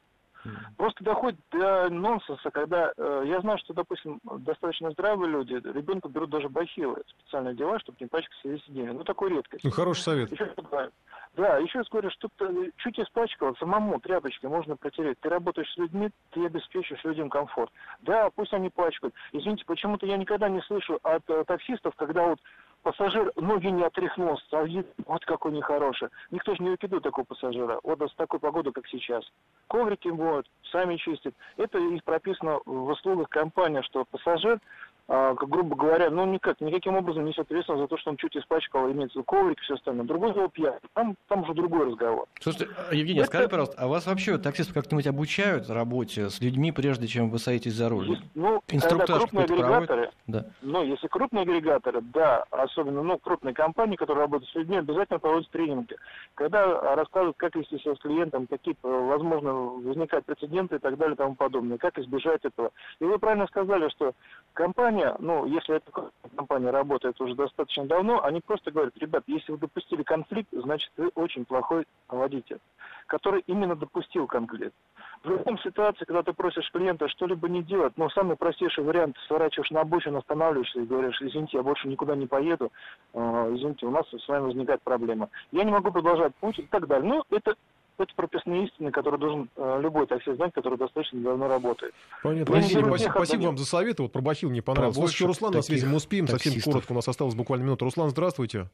[0.77, 6.31] Просто доходит до нонсенса, когда э, я знаю, что, допустим, достаточно здравые люди, ребенку берут
[6.31, 8.93] даже бахилы, специальные дела, чтобы не пачкать себе сиденье.
[8.93, 9.65] Ну, такой редкость.
[9.65, 10.33] Ну, хороший совет.
[10.33, 10.91] Еще говорю.
[11.35, 12.29] Да, еще раз говорю, что
[12.77, 15.19] чуть испачкал, самому тряпочкой можно протереть.
[15.21, 17.73] Ты работаешь с людьми, ты обеспечиваешь людям комфорт.
[18.03, 19.15] Да, пусть они пачкают.
[19.33, 22.41] Извините, почему-то я никогда не слышу от э, таксистов, когда вот
[22.83, 26.09] пассажир ноги не отряхнул, а вид, вот какой нехороший.
[26.31, 27.81] Никто же не выкидывает такого пассажира.
[27.83, 29.25] Вот с такой погодой, как сейчас.
[29.69, 31.35] Коврики моют, сами чистят.
[31.57, 34.59] Это и прописано в услугах компании, что пассажир а,
[35.07, 38.91] как, грубо говоря, ну никак, никаким образом несет ответственность за то, что он чуть испачкал,
[38.91, 40.07] имеется в виду коврик и все остальное.
[40.07, 40.75] Другой дело пьян.
[40.95, 42.27] Там, там уже другой разговор.
[42.41, 46.73] Слушайте, а, Евгений, Это- скажи, пожалуйста, а вас вообще таксистов как-нибудь обучают работе с людьми,
[46.73, 48.11] прежде чем вы садитесь за руль?
[48.11, 50.47] Есть- ну, Инструктаж когда крупные агрегаторы, Да.
[50.63, 55.51] ну, если крупные агрегаторы, да, особенно, ну, крупные компании, которые работают с людьми, обязательно проводят
[55.51, 55.97] тренинги.
[56.35, 61.19] Когда рассказывают, как вести себя с клиентом, какие, возможно, возникают прецеденты и так далее и
[61.19, 62.71] тому подобное, как избежать этого.
[63.01, 64.13] И вы правильно сказали, что
[64.55, 69.59] компания, ну, если эта компания работает уже достаточно давно, они просто говорят, ребят, если вы
[69.59, 72.59] допустили конфликт, значит, вы очень плохой водитель,
[73.07, 74.75] который именно допустил конфликт.
[75.23, 79.71] В любом ситуации, когда ты просишь клиента что-либо не делать, ну, самый простейший вариант, сворачиваешь
[79.71, 82.73] на обочину, останавливаешься и говоришь, извините, я больше никуда не поеду,
[83.15, 83.19] э,
[83.55, 85.29] извините, у нас с вами возникает проблема.
[85.53, 87.09] Я не могу продолжать путь и так далее.
[87.09, 87.55] Ну, это,
[87.99, 91.95] это прописные истины, которые должен э, любой таксист знать, который достаточно давно работает.
[92.23, 92.55] Понятно.
[92.55, 94.03] Не Спасибо, спасибо, вам за советы.
[94.03, 94.97] Вот про бахил не понравилось.
[94.97, 96.27] Нас еще Руслан на связи, мы успеем.
[96.27, 96.73] Совсем таксистов.
[96.73, 97.85] коротко, у нас осталось буквально минута.
[97.85, 98.69] Руслан, здравствуйте.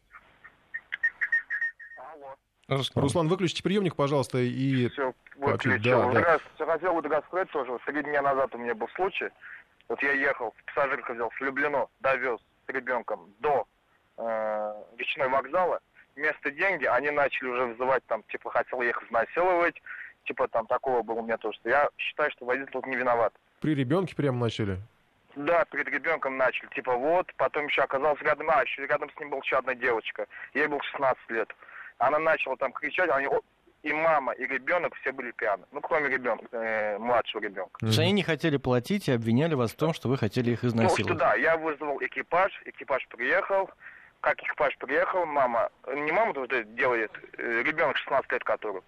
[2.68, 3.02] Руслан.
[3.02, 4.88] Руслан, выключите приемник, пожалуйста, и...
[4.90, 5.83] Все, выключил.
[5.83, 6.14] да, Вот
[6.59, 6.66] да.
[6.66, 9.31] хотел бы так сказать тоже, вот три дня назад у меня был случай.
[9.88, 13.66] Вот я ехал, пассажирка взял с Люблино, довез с ребенком до
[14.18, 15.81] э, речной вокзала.
[16.18, 19.81] Вместо деньги они начали уже вызывать там, типа, хотел их изнасиловать,
[20.24, 21.61] типа там такого было у меня тоже.
[21.62, 23.33] Я считаю, что водитель тут не виноват.
[23.61, 24.78] При ребенке прямо начали.
[25.37, 29.31] Да, перед ребенком начали, типа вот, потом еще оказалось рядом, а, еще рядом с ним
[29.31, 31.54] была еще одна девочка, ей было 16 лет.
[31.98, 33.40] Она начала там кричать, они, о,
[33.85, 35.62] и мама, и ребенок все были пьяны.
[35.70, 37.78] Ну, кроме ребенка, э, младшего ребенка.
[37.78, 40.64] То есть они не хотели платить и обвиняли вас в том, что вы хотели их
[40.64, 41.18] Ну, что изнасиловать.
[41.18, 43.70] да, я вызвал экипаж, экипаж приехал.
[44.20, 48.83] Как экипаж приехал, мама, не мама тоже делает, э, ребенок 16 лет который,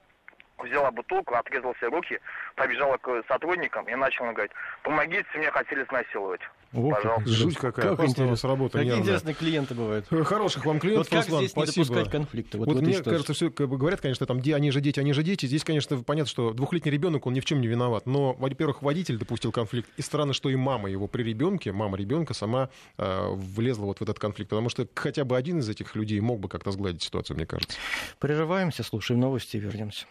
[0.65, 2.19] взяла бутылку, отрезала себе руки,
[2.57, 6.41] побежала к сотрудникам и начала говорить, помогите, меня хотели изнасиловать.
[6.73, 7.29] Пожалуйста.
[7.29, 7.83] Жуть какая.
[7.83, 8.31] Как Опасная у интересно.
[8.31, 9.03] вас работа, Какие нервная.
[9.03, 10.07] интересные клиенты бывают.
[10.13, 11.87] Э, Хороших вам Вот клиентов, как Руслан, здесь не спасибо.
[11.87, 12.59] допускать конфликта?
[12.59, 15.47] Вот, Вот, мне кажется, бы говорят, конечно, там, где они же дети, они же дети.
[15.47, 18.07] Здесь, конечно, понятно, что двухлетний ребенок, он ни в чем не виноват.
[18.07, 19.91] Но, во-первых, водитель допустил конфликт.
[19.97, 22.69] И странно, что и мама его при ребенке, мама ребенка сама
[22.99, 24.51] э, влезла вот в этот конфликт.
[24.51, 27.77] Потому что хотя бы один из этих людей мог бы как-то сгладить ситуацию, мне кажется.
[28.21, 30.07] Прерываемся, слушаем новости и вернемся.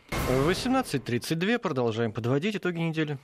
[0.48, 1.60] 18.32.
[1.60, 3.18] Продолжаем подводить итоги недели.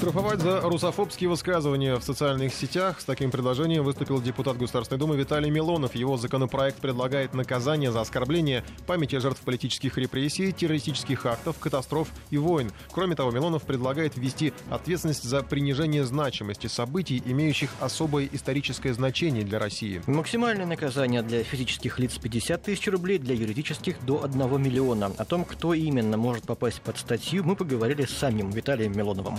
[0.00, 3.02] Штрафовать за русофобские высказывания в социальных сетях.
[3.02, 5.94] С таким предложением выступил депутат Государственной Думы Виталий Милонов.
[5.94, 12.72] Его законопроект предлагает наказание за оскорбление памяти жертв политических репрессий, террористических актов, катастроф и войн.
[12.90, 19.58] Кроме того, Милонов предлагает ввести ответственность за принижение значимости событий, имеющих особое историческое значение для
[19.58, 20.00] России.
[20.06, 25.12] Максимальное наказание для физических лиц 50 тысяч рублей, для юридических до 1 миллиона.
[25.18, 29.38] О том, кто именно может попасть под статью, мы поговорили с самим Виталием Милоновым.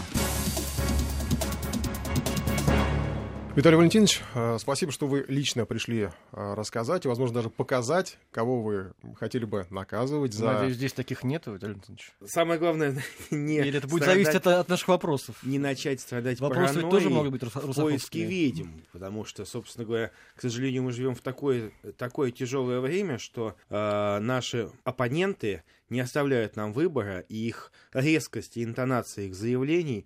[3.54, 8.62] Виталий Валентинович, э, спасибо, что вы лично пришли э, рассказать и, возможно, даже показать, кого
[8.62, 10.46] вы хотели бы наказывать за...
[10.54, 12.14] Надеюсь, здесь таких нет, Виталий Валентинович.
[12.26, 15.36] Самое главное, не Или это будет зависеть от, от наших вопросов?
[15.44, 17.84] Не начать страдать Вопросы паранойей, тоже могут быть русофобские.
[17.84, 23.18] поиски ведьм, потому что, собственно говоря, к сожалению, мы живем в такое, такое тяжелое время,
[23.18, 30.06] что э, наши оппоненты не оставляют нам выбора, и их резкость и интонация их заявлений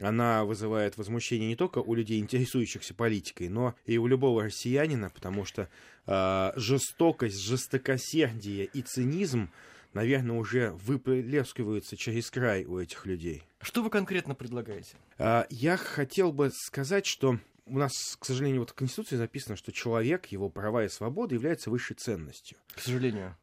[0.00, 5.44] она вызывает возмущение не только у людей, интересующихся политикой, но и у любого россиянина, потому
[5.44, 5.68] что
[6.06, 9.50] э, жестокость, жестокосердие и цинизм,
[9.94, 13.42] наверное, уже выплескиваются через край у этих людей.
[13.60, 14.96] Что вы конкретно предлагаете?
[15.18, 19.72] Э, я хотел бы сказать, что у нас, к сожалению, вот в Конституции записано, что
[19.72, 22.58] человек, его права и свободы являются высшей ценностью.
[22.74, 23.36] К сожалению.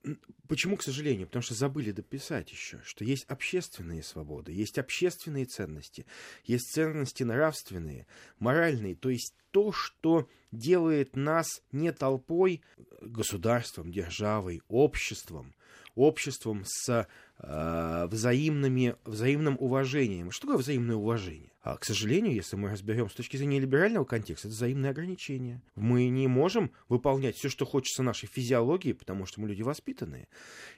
[0.47, 1.27] Почему, к сожалению?
[1.27, 6.05] Потому что забыли дописать еще, что есть общественные свободы, есть общественные ценности,
[6.43, 8.07] есть ценности нравственные,
[8.39, 12.61] моральные, то есть то, что делает нас не толпой,
[13.01, 15.55] государством, державой, обществом,
[15.95, 17.07] обществом с
[17.39, 20.31] э, взаимными, взаимным уважением.
[20.31, 21.51] Что такое взаимное уважение?
[21.65, 25.63] А, к сожалению, если мы разберем с точки зрения либерального контекста, это взаимные ограничения.
[25.73, 30.27] Мы не можем выполнять все, что хочется нашей физиологии, потому что мы люди воспитанные.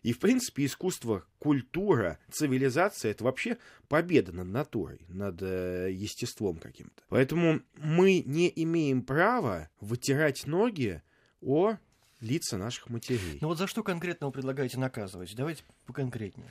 [0.04, 3.58] И, в принципе, искусство, культура, цивилизация— это вообще
[3.90, 7.04] победа над натурой, над э, естеством каким-то.
[7.10, 11.02] Поэтому мы не имеем права вытирать ноги
[11.42, 11.76] о
[12.20, 13.38] лица наших матерей.
[13.42, 15.36] Ну вот за что конкретно вы предлагаете наказывать?
[15.36, 16.48] Давайте поконкретнее.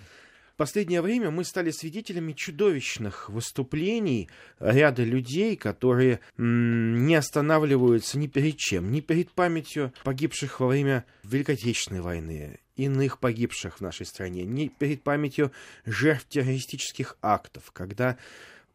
[0.56, 8.56] В последнее время мы стали свидетелями чудовищных выступлений ряда людей, которые не останавливаются ни перед
[8.56, 14.44] чем, ни перед памятью погибших во время Великой Отечественной войны, иных погибших в нашей стране,
[14.44, 15.52] ни перед памятью
[15.84, 18.16] жертв террористических актов, когда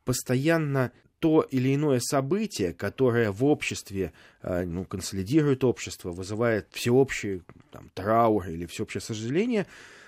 [0.05, 7.91] постоянно то или иное событие, которое в обществе э, ну, консолидирует общество, вызывает всеобщий там,
[7.93, 9.67] траур или всеобщее сожаление,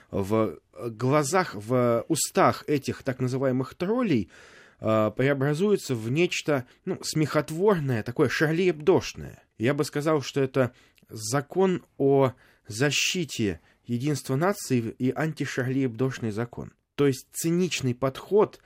[0.10, 4.32] в глазах, в устах этих так называемых троллей
[4.80, 9.44] э, преобразуется в нечто ну, смехотворное, такое шарлеебдошное.
[9.60, 10.72] Я бы сказал, что это
[11.10, 12.34] закон о
[12.68, 16.74] защите единства нации и антишарлеебдошный закон.
[16.96, 18.60] То есть циничный подход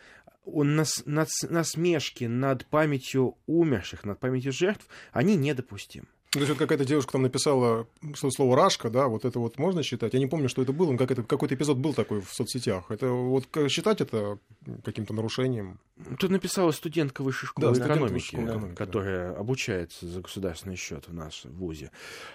[0.48, 6.08] нас, нас, насмешки над памятью умерших, над памятью жертв, они недопустимы.
[6.32, 10.14] То есть вот какая-то девушка там написала слово «рашка», да, вот это вот можно считать?
[10.14, 12.86] Я не помню, что это было, но как это, какой-то эпизод был такой в соцсетях.
[12.90, 14.38] Это вот считать это
[14.84, 15.80] каким-то нарушением?
[16.20, 18.76] Тут написала студентка высшей школы Да, экономики, школы экономики, да.
[18.76, 21.92] которая обучается за государственный счет в нашем ВУЗе.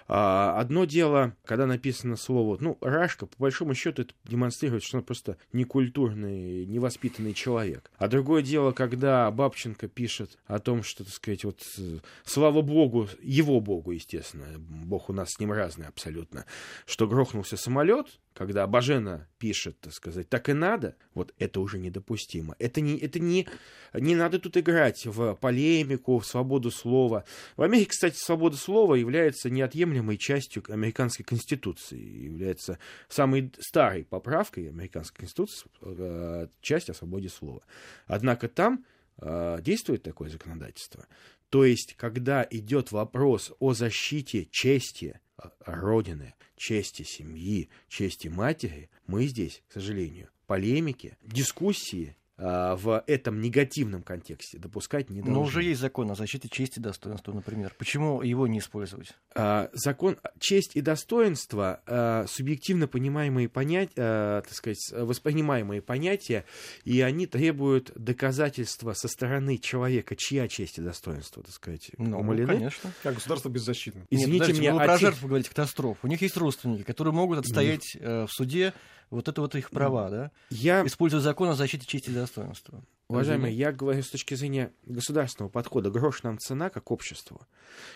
[0.07, 5.03] А, одно дело, когда написано слово, ну, «рашка», по большому счету это демонстрирует, что он
[5.03, 7.89] просто некультурный, невоспитанный человек.
[7.97, 13.07] А другое дело, когда Бабченко пишет о том, что, так сказать, вот, э, слава богу,
[13.21, 16.45] его богу, естественно, бог у нас с ним разный абсолютно,
[16.85, 22.55] что грохнулся самолет, когда Бажена пишет, так сказать, так и надо, вот это уже недопустимо.
[22.59, 23.47] Это не, это не,
[23.93, 27.25] не надо тут играть в полемику, в свободу слова.
[27.55, 35.19] В Америке, кстати, свобода слова является неотъемлемой частью американской конституции, является самой старой поправкой американской
[35.19, 37.61] конституции, э, часть о свободе слова.
[38.07, 38.85] Однако там
[39.19, 41.05] э, действует такое законодательство.
[41.53, 49.27] То есть, когда идет вопрос о защите чести э, Родины, чести семьи, чести матери, мы
[49.27, 55.33] здесь, к сожалению, полемики, дискуссии в этом негативном контексте допускать не должны.
[55.33, 57.73] Но уже есть закон о защите чести и достоинства, например.
[57.77, 59.13] Почему его не использовать?
[59.33, 66.43] А, закон честь и достоинство а, субъективно понимаемые понятия, так сказать, воспринимаемые понятия,
[66.83, 72.47] и они требуют доказательства со стороны человека, чья честь и достоинство, так сказать, Ну, умалены.
[72.55, 72.91] конечно.
[73.03, 73.99] Как государство беззащитно.
[73.99, 75.97] Нет, Извините подождите, меня, вы про те- жертв говорите, катастроф.
[76.03, 78.73] У них есть родственники, которые могут отстоять э, в суде
[79.09, 80.31] вот это вот их права, да?
[80.49, 82.83] Я Используя закон о защите чести и достоинства.
[83.09, 85.91] Уважаемые, я говорю с точки зрения государственного подхода.
[85.91, 87.45] Грош нам цена как обществу.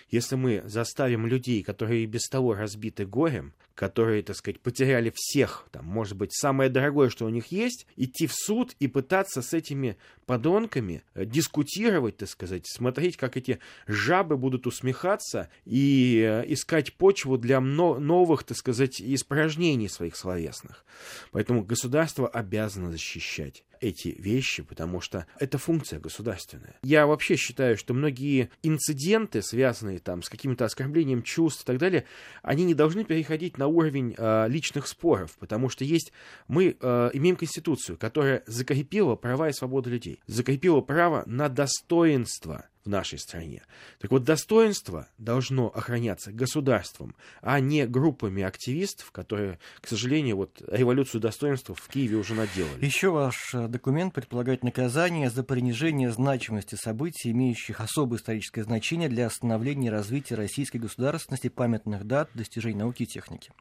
[0.10, 5.68] Если мы заставим людей, которые и без того разбиты горем, которые, так сказать, потеряли всех,
[5.72, 9.54] там, может быть, самое дорогое, что у них есть, идти в суд и пытаться с
[9.54, 16.94] этими подонками э, дискутировать, так сказать, смотреть, как эти жабы будут усмехаться и э, искать
[16.96, 20.84] почву для новых, так сказать, испражнений своих словесных.
[21.32, 26.76] Поэтому государство обязано защищать эти вещи, потому что это функция государственная.
[26.84, 32.06] Я вообще считаю, что многие инциденты, связанные там с каким-то оскорблением чувств и так далее,
[32.42, 36.12] они не должны переходить на уровень э, личных споров, потому что есть
[36.48, 42.90] мы э, имеем конституцию, которая закрепила права и свободы людей, закрепила право на достоинство в
[42.90, 43.64] нашей стране.
[44.00, 51.20] Так вот, достоинство должно охраняться государством, а не группами активистов, которые, к сожалению, вот революцию
[51.22, 52.84] достоинства в Киеве уже наделали.
[52.84, 59.28] Еще ваш э, документ предполагает наказание за принижение значимости событий, имеющих особое историческое значение для
[59.28, 63.52] остановления и развития российской государственности, памятных дат, достижений науки и техники.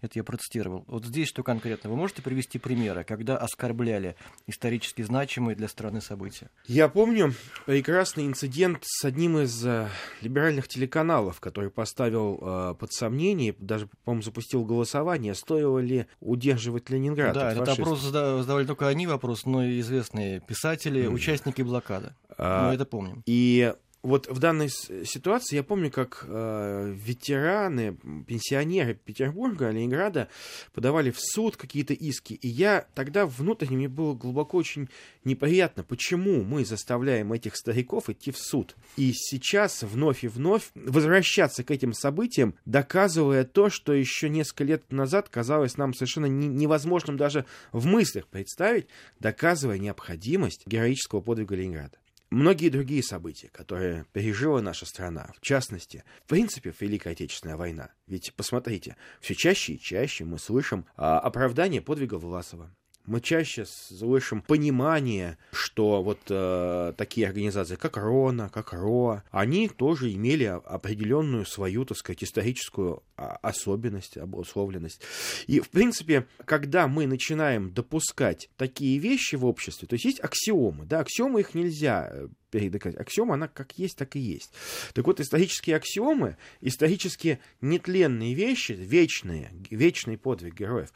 [0.00, 0.84] Это я процитировал.
[0.86, 1.90] Вот здесь что конкретно?
[1.90, 4.16] Вы можете привести примеры, когда оскорбляли
[4.46, 6.48] исторически значимые для страны события?
[6.66, 7.34] Я помню
[7.66, 9.88] прекрасный инцидент инцидент с одним из э,
[10.20, 17.34] либеральных телеканалов, который поставил э, под сомнение, даже, по-моему, запустил голосование, стоило ли удерживать Ленинград.
[17.34, 21.08] Да, этот вопрос задавали только они вопрос, но и известные писатели, mm.
[21.08, 22.14] участники блокады.
[22.36, 23.22] А, Мы это помним.
[23.26, 30.28] И вот в данной ситуации я помню, как э, ветераны, пенсионеры Петербурга, Ленинграда
[30.72, 32.34] подавали в суд какие-то иски.
[32.34, 34.88] И я тогда внутренне мне было глубоко очень
[35.24, 38.74] неприятно, почему мы заставляем этих стариков идти в суд.
[38.96, 44.90] И сейчас вновь и вновь возвращаться к этим событиям, доказывая то, что еще несколько лет
[44.90, 48.86] назад казалось нам совершенно невозможным даже в мыслях представить,
[49.18, 51.98] доказывая необходимость героического подвига Ленинграда
[52.30, 57.90] многие другие события, которые пережила наша страна, в частности, в принципе, Великая Отечественная война.
[58.06, 62.74] Ведь, посмотрите, все чаще и чаще мы слышим а, оправдание подвига Власова,
[63.06, 70.12] мы чаще слышим понимание, что вот э, такие организации, как РОНА, как РОА, они тоже
[70.12, 75.02] имели определенную свою, так сказать, историческую а, особенность, обусловленность.
[75.46, 80.86] И, в принципе, когда мы начинаем допускать такие вещи в обществе, то есть есть аксиомы,
[80.86, 82.12] да, аксиомы их нельзя
[82.50, 83.00] передоказать.
[83.00, 84.52] Аксиома, она как есть, так и есть.
[84.94, 90.92] Так вот, исторические аксиомы, исторические нетленные вещи, вечные, вечный подвиг героев,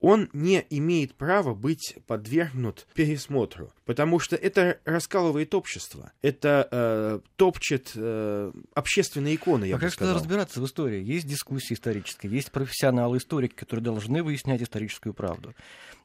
[0.00, 7.92] он не имеет права быть подвергнут пересмотру, потому что это раскалывает общество, это э, топчет
[7.94, 10.14] э, общественные иконы, я а бы как сказал.
[10.14, 11.02] разбираться в истории?
[11.02, 15.54] Есть дискуссии исторические, есть профессионалы-историки, которые должны выяснять историческую правду.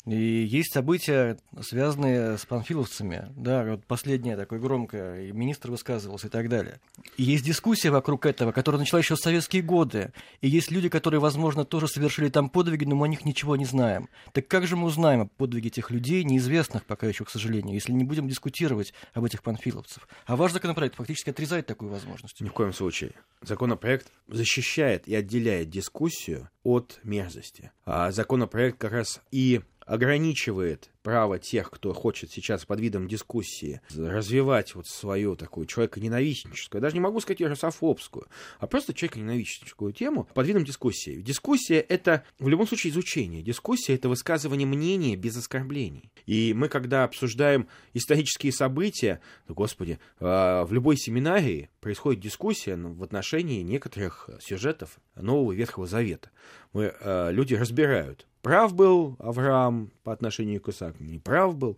[0.06, 3.32] И есть события, связанные с панфиловцами.
[3.38, 6.80] Да, вот последнее такое громкое, и министр высказывался и так далее.
[7.18, 10.14] И есть дискуссия вокруг этого, которая началась еще в советские годы.
[10.42, 13.66] И есть люди, которые, возможно, тоже совершили там подвиги, но мы о них ничего не
[13.66, 14.10] знаем.
[14.32, 17.92] Так как же мы узнаем о подвиге этих людей, неизвестных пока еще, к сожалению, если
[17.92, 20.08] не будем дискутировать об этих панфиловцев?
[20.26, 22.40] А ваш законопроект фактически отрезает такую возможность.
[22.42, 23.12] Ни в коем случае.
[23.42, 27.72] Законопроект защищает и отделяет дискуссию от мерзости.
[27.86, 34.74] А законопроект как раз и ограничивает право тех, кто хочет сейчас под видом дискуссии развивать
[34.74, 38.28] вот свою такую человеконенавистническую, я даже не могу сказать русофобскую,
[38.60, 41.22] а просто человеконенавистническую тему под видом дискуссии.
[41.22, 43.44] Дискуссия— это в любом случае изучение.
[43.44, 46.12] Дискуссия— это высказывание мнения без оскорблений.
[46.26, 53.04] И мы, когда обсуждаем исторические события, то, господи, а, в любой семинарии происходит дискуссия в
[53.04, 56.30] отношении некоторых сюжетов Нового Ветхого Завета.
[56.72, 61.78] Мы, а, люди разбирают, прав был Авраам по отношению к Исааку, не прав был.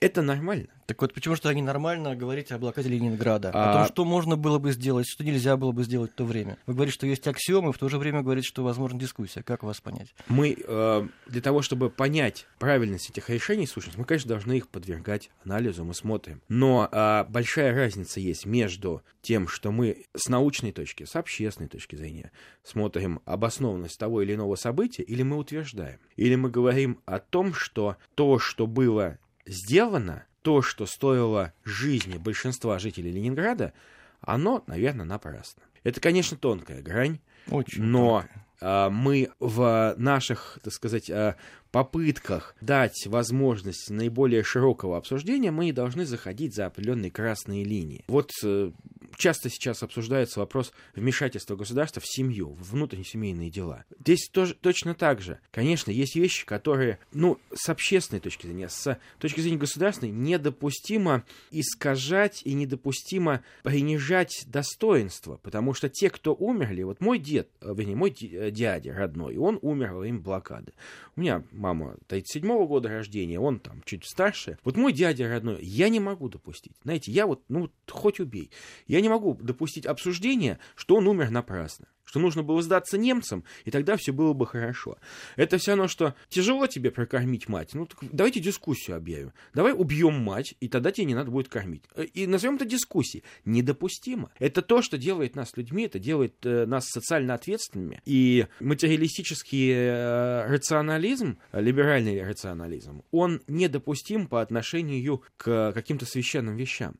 [0.00, 0.68] Это нормально.
[0.92, 3.50] Так вот, почему что они нормально говорить о блокаде Ленинграда?
[3.54, 3.70] А...
[3.70, 6.58] О том, что можно было бы сделать, что нельзя было бы сделать в то время.
[6.66, 9.42] Вы говорите, что есть аксиомы, в то же время говорите, что возможна дискуссия.
[9.42, 10.14] Как вас понять?
[10.28, 15.30] Мы э, для того, чтобы понять правильность этих решений, сущность, мы, конечно, должны их подвергать
[15.46, 16.42] анализу, мы смотрим.
[16.50, 21.96] Но э, большая разница есть между тем, что мы с научной точки, с общественной точки
[21.96, 22.32] зрения
[22.64, 27.96] смотрим обоснованность того или иного события, или мы утверждаем, или мы говорим о том, что
[28.14, 33.72] то, что было сделано, то, что стоило жизни большинства жителей Ленинграда,
[34.20, 35.62] оно, наверное, напрасно.
[35.84, 37.18] Это, конечно, тонкая грань,
[37.50, 38.46] Очень но тонкая.
[38.60, 41.36] А, мы в наших, так сказать, а,
[41.72, 48.04] попытках дать возможность наиболее широкого обсуждения, мы не должны заходить за определенные красные линии.
[48.08, 48.70] Вот э,
[49.16, 53.84] часто сейчас обсуждается вопрос вмешательства государства в семью, в внутреннесемейные дела.
[53.98, 55.38] Здесь тоже точно так же.
[55.50, 62.42] Конечно, есть вещи, которые, ну, с общественной точки зрения, с точки зрения государственной, недопустимо искажать
[62.44, 68.10] и недопустимо принижать достоинство, потому что те, кто умерли, вот мой дед, э, вернее, мой
[68.10, 70.72] э, дядя родной, он умер во время блокады.
[71.16, 74.58] У меня мама 37-го года рождения, он там чуть старше.
[74.64, 76.72] Вот мой дядя родной, я не могу допустить.
[76.82, 78.50] Знаете, я вот, ну, хоть убей.
[78.86, 83.70] Я не могу допустить обсуждения, что он умер напрасно что нужно было сдаться немцам, и
[83.70, 84.98] тогда все было бы хорошо.
[85.36, 87.70] Это все равно, что тяжело тебе прокормить мать.
[87.72, 89.32] Ну, так давайте дискуссию объявим.
[89.54, 91.84] Давай убьем мать, и тогда тебе не надо будет кормить.
[91.94, 93.24] Э, и назовем это дискуссией.
[93.46, 94.30] Недопустимо.
[94.38, 98.02] Это то, что делает нас людьми, это делает э, нас социально ответственными.
[98.04, 106.96] И материалистический э, рационализм, либеральный рационализм, он недопустим по отношению к каким-то священным вещам.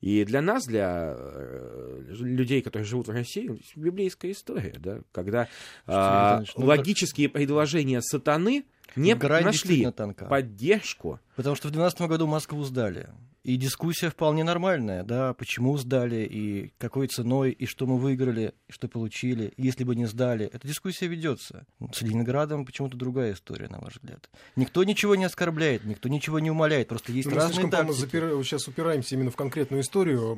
[0.00, 5.46] И для нас, для э, людей, которые живут в России, библейская история, да, когда
[5.86, 8.64] а, ну, логические предложения сатаны
[8.96, 9.86] не нашли
[10.28, 11.20] поддержку.
[11.36, 13.08] Потому что в 2012 году Москву сдали.
[13.42, 18.72] И дискуссия вполне нормальная, да, почему сдали, и какой ценой, и что мы выиграли, и
[18.72, 20.44] что получили, если бы не сдали.
[20.46, 21.64] Эта дискуссия ведется.
[21.92, 24.28] С Ленинградом почему-то другая история, на ваш взгляд.
[24.56, 27.98] Никто ничего не оскорбляет, никто ничего не умоляет, просто есть мы разные тактики.
[27.98, 28.44] Запир...
[28.44, 30.36] Сейчас упираемся именно в конкретную историю.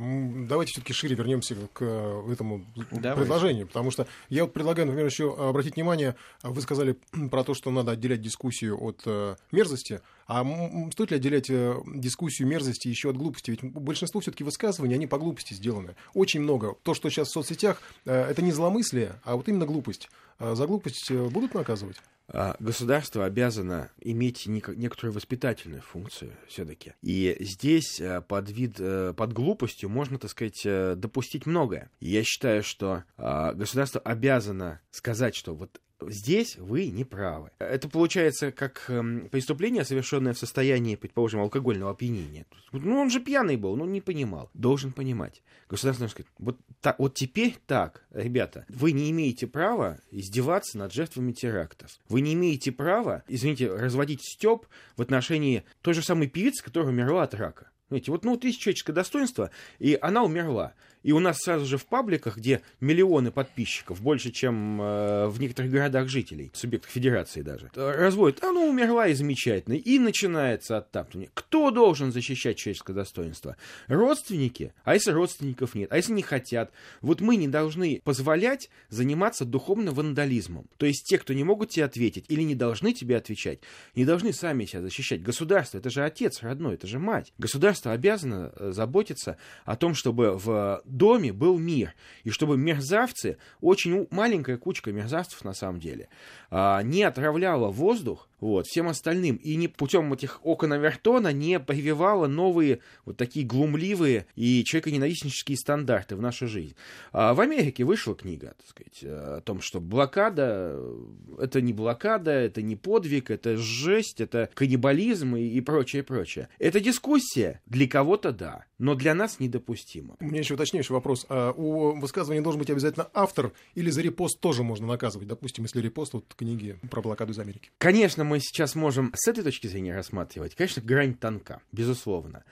[0.49, 3.21] Давайте все-таки шире вернемся к э, этому Давайте.
[3.21, 6.97] предложению, потому что я вот предлагаю, например, еще обратить внимание, вы сказали
[7.31, 10.01] про то, что надо отделять дискуссию от э, мерзости,
[10.33, 13.51] а стоит ли отделять э, дискуссию мерзости еще от глупости?
[13.51, 15.95] Ведь большинство все-таки высказываний, они по глупости сделаны.
[16.15, 16.75] Очень много.
[16.85, 20.09] То, что сейчас в соцсетях, э, это не зломыслие, а вот именно глупость.
[20.39, 21.99] А за глупость э, будут наказывать?
[22.29, 26.95] А, государство обязано иметь некоторую воспитательную функцию все-таки.
[27.03, 30.63] И здесь под вид, под глупостью можно, так сказать,
[30.99, 31.91] допустить многое.
[32.01, 35.79] Я считаю, что а, государство обязано сказать, что вот
[36.11, 37.51] здесь вы не правы.
[37.59, 42.47] Это получается как эм, преступление, совершенное в состоянии, предположим, алкогольного опьянения.
[42.73, 44.51] Ну, он же пьяный был, ну, не понимал.
[44.55, 45.43] Должен понимать.
[45.69, 50.93] Государство должно сказать, вот, так, вот теперь так, ребята, вы не имеете права издеваться над
[50.93, 51.91] жертвами терактов.
[52.09, 57.23] Вы не имеете права, извините, разводить стёб в отношении той же самой певицы, которая умерла
[57.23, 57.71] от рака.
[57.93, 60.73] Знаете, вот, ну, вот есть человеческое достоинство, и она умерла.
[61.03, 65.71] И у нас сразу же в пабликах, где миллионы подписчиков, больше, чем э, в некоторых
[65.71, 69.75] городах жителей, субъектах федерации даже, разводят, а ну умерла и замечательно.
[69.75, 71.31] И начинается оттаптывание.
[71.35, 73.57] Кто должен защищать человеческое достоинство?
[73.89, 74.73] Родственники?
[74.85, 75.93] А если родственников нет?
[75.93, 76.71] А если не хотят?
[77.01, 80.67] Вот мы не должны позволять заниматься духовным вандализмом.
[80.77, 83.61] То есть те, кто не могут тебе ответить или не должны тебе отвечать,
[83.95, 85.23] не должны сами себя защищать.
[85.23, 87.33] Государство, это же отец родной, это же мать.
[87.39, 91.95] Государство обязано э, заботиться о том, чтобы в доме был мир.
[92.25, 96.09] И чтобы мерзавцы, очень маленькая кучка мерзавцев на самом деле,
[96.51, 102.27] а, не отравляла воздух вот, всем остальным, и не путем этих окон Авертона не прививала
[102.27, 106.75] новые вот такие глумливые и человеконенавистнические стандарты в нашу жизнь.
[107.13, 110.77] А в Америке вышла книга, так сказать, о том, что блокада—
[111.39, 116.49] это не блокада, это не подвиг, это жесть, это каннибализм и, и прочее, прочее.
[116.59, 120.17] Это дискуссия для кого-то да, но для нас недопустимо.
[120.19, 121.27] У меня еще уточнейший вопрос.
[121.29, 125.29] А у высказывания должен быть обязательно автор или за репост тоже можно наказывать?
[125.29, 127.71] Допустим, если репост вот книги про блокаду из Америки.
[127.79, 132.45] Конечно, мы сейчас можем с этой точки зрения рассматривать, конечно, грань тонка, безусловно.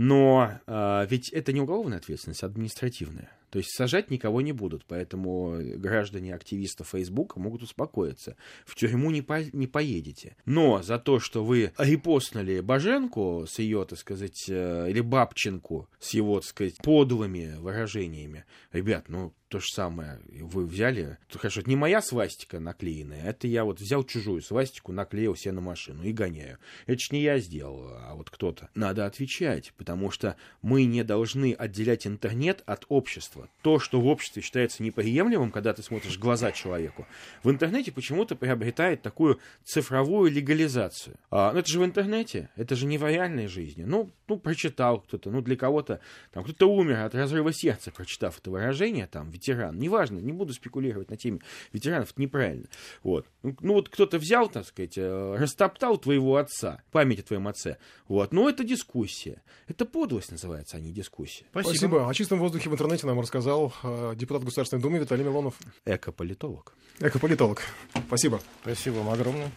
[0.00, 3.32] Но э, ведь это не уголовная ответственность, а административная.
[3.50, 8.36] То есть сажать никого не будут, поэтому граждане активисты Фейсбука могут успокоиться.
[8.64, 10.36] В тюрьму не, по, не поедете.
[10.44, 16.14] Но за то, что вы репостнули Боженку с ее, так сказать, э, или Бабченку с
[16.14, 20.20] его, так сказать, подлыми выражениями, ребят, ну, то же самое.
[20.28, 25.34] Вы взяли, хорошо, это не моя свастика наклеенная, это я вот взял чужую свастику, наклеил
[25.36, 26.58] себе на машину и гоняю.
[26.86, 28.68] Это ж не я сделал, а вот кто-то.
[28.74, 33.48] Надо отвечать, потому что мы не должны отделять интернет от общества.
[33.62, 37.06] То, что в обществе считается неприемлемым, когда ты смотришь в глаза человеку,
[37.42, 41.16] в интернете почему-то приобретает такую цифровую легализацию.
[41.30, 43.84] А, ну это же в интернете, это же не в реальной жизни.
[43.84, 46.00] Ну, ну прочитал кто-то, ну для кого-то,
[46.32, 49.78] там кто-то умер от разрыва сердца, прочитав это выражение, там, ветеран.
[49.78, 51.40] Неважно, не буду спекулировать на теме
[51.72, 52.66] ветеранов, это неправильно.
[53.02, 53.26] Вот.
[53.42, 57.78] Ну, ну вот кто-то взял, так сказать, э, растоптал твоего отца, память о твоем отце.
[58.06, 58.34] Вот.
[58.34, 59.40] Но это дискуссия.
[59.86, 61.46] Подлость называется, а не дискуссия.
[61.50, 61.70] Спасибо.
[61.70, 62.08] Спасибо.
[62.08, 65.54] О чистом воздухе в интернете нам рассказал э, депутат Государственной Думы Виталий Милонов.
[65.84, 66.74] Экополитолог.
[67.00, 67.62] Экополитолог.
[68.06, 68.40] Спасибо.
[68.62, 69.50] Спасибо вам огромное.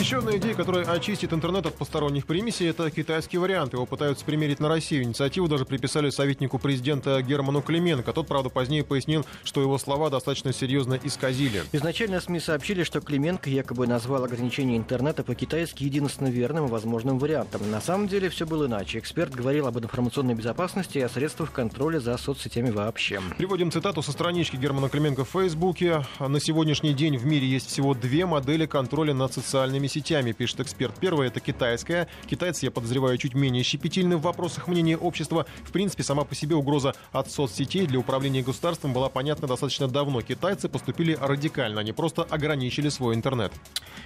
[0.00, 3.72] Еще одна идея, которая очистит интернет от посторонних примесей, это китайский вариант.
[3.72, 5.04] Его пытаются примерить на Россию.
[5.04, 8.12] Инициативу даже приписали советнику президента Герману Клименко.
[8.12, 11.62] Тот, правда, позднее пояснил, что его слова достаточно серьезно исказили.
[11.72, 17.70] Изначально СМИ сообщили, что Клименко якобы назвал ограничение интернета по-китайски единственно верным и возможным вариантом.
[17.70, 18.98] На самом деле все было иначе.
[18.98, 23.20] Эксперт говорил об информационной безопасности и о средствах контроля за соцсетями вообще.
[23.38, 26.04] Приводим цитату со странички Германа Клименко в Фейсбуке.
[26.18, 30.60] На сегодняшний день в мире есть всего две модели контроля над социальными социальными сетями, пишет
[30.60, 30.94] эксперт.
[30.98, 32.08] Первое– это китайская.
[32.26, 35.46] Китайцы, я подозреваю, чуть менее щепетильны в вопросах мнения общества.
[35.64, 40.22] В принципе, сама по себе угроза от соцсетей для управления государством была понятна достаточно давно.
[40.22, 43.52] Китайцы поступили радикально, они просто ограничили свой интернет.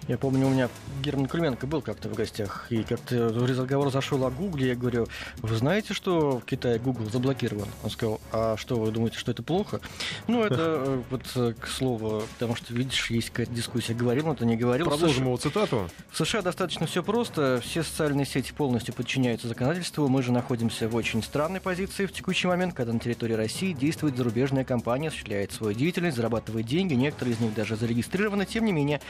[0.09, 0.69] Я помню, у меня
[1.03, 5.07] Герман Кульменко был как-то в гостях, и как-то разговор зашел о Гугле, я говорю,
[5.43, 7.69] вы знаете, что в Китае Google заблокирован?
[7.85, 9.81] Он сказал, а что, вы думаете, что это плохо?
[10.27, 14.33] Ну, это э, вот э, к слову, потому что, видишь, есть какая-то дискуссия, говорил он
[14.41, 14.87] это, не говорил.
[14.87, 15.60] Продолжим его цитату.
[15.61, 17.61] В США достаточно все просто.
[17.63, 20.09] Все социальные сети полностью подчиняются законодательству.
[20.09, 24.17] Мы же находимся в очень странной позиции в текущий момент, когда на территории России действует
[24.17, 26.95] зарубежная компания, осуществляет свою деятельность, зарабатывает деньги.
[26.95, 28.47] Некоторые из них даже зарегистрированы.
[28.47, 29.03] Тем не менее,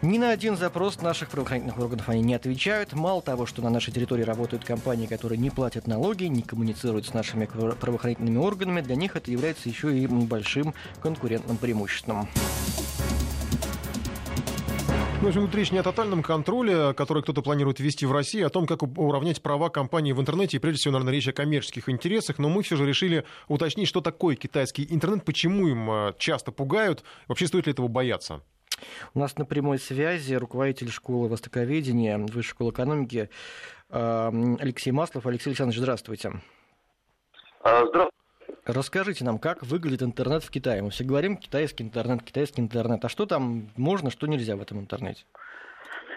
[0.00, 2.92] ни на один запрос наших правоохранительных органов они не отвечают.
[2.92, 7.14] Мало того, что на нашей территории работают компании, которые не платят налоги, не коммуницируют с
[7.14, 10.72] нашими правоохранительными органами, для них это является еще и большим
[11.02, 12.28] конкурентным преимуществом.
[15.20, 18.40] Ну, в общем, тут речь не о тотальном контроле, который кто-то планирует ввести в России,
[18.40, 21.34] а о том, как уравнять права компании в интернете, и прежде всего, наверное, речь о
[21.34, 26.14] коммерческих интересах, но мы все же решили уточнить, что такое китайский интернет, почему им э,
[26.16, 28.40] часто пугают, вообще стоит ли этого бояться.
[29.12, 33.28] У нас на прямой связи руководитель школы востоковедения, Высшей школы экономики
[33.90, 35.26] э, Алексей Маслов.
[35.26, 36.32] Алексей Александрович, здравствуйте.
[37.62, 38.19] А, здравствуйте.
[38.64, 40.82] Расскажите нам, как выглядит интернет в Китае.
[40.82, 43.04] Мы все говорим китайский интернет, китайский интернет.
[43.04, 45.24] А что там можно, что нельзя в этом интернете?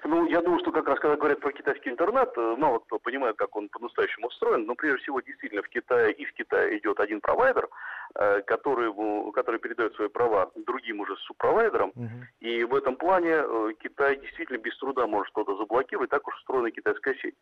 [0.06, 3.38] Ну, я думаю, что как раз когда говорят про китайский интернет, э, мало кто понимает,
[3.38, 4.66] как он по-настоящему устроен.
[4.66, 7.70] Но прежде всего, действительно, в Китае и в Китае идет один провайдер,
[8.16, 8.94] э, который,
[9.32, 11.92] который передает свои права другим уже субпровайдерам.
[11.96, 12.10] Угу.
[12.42, 16.72] И в этом плане э, Китай действительно без труда может что-то заблокировать, так уж устроена
[16.72, 17.36] китайская сеть.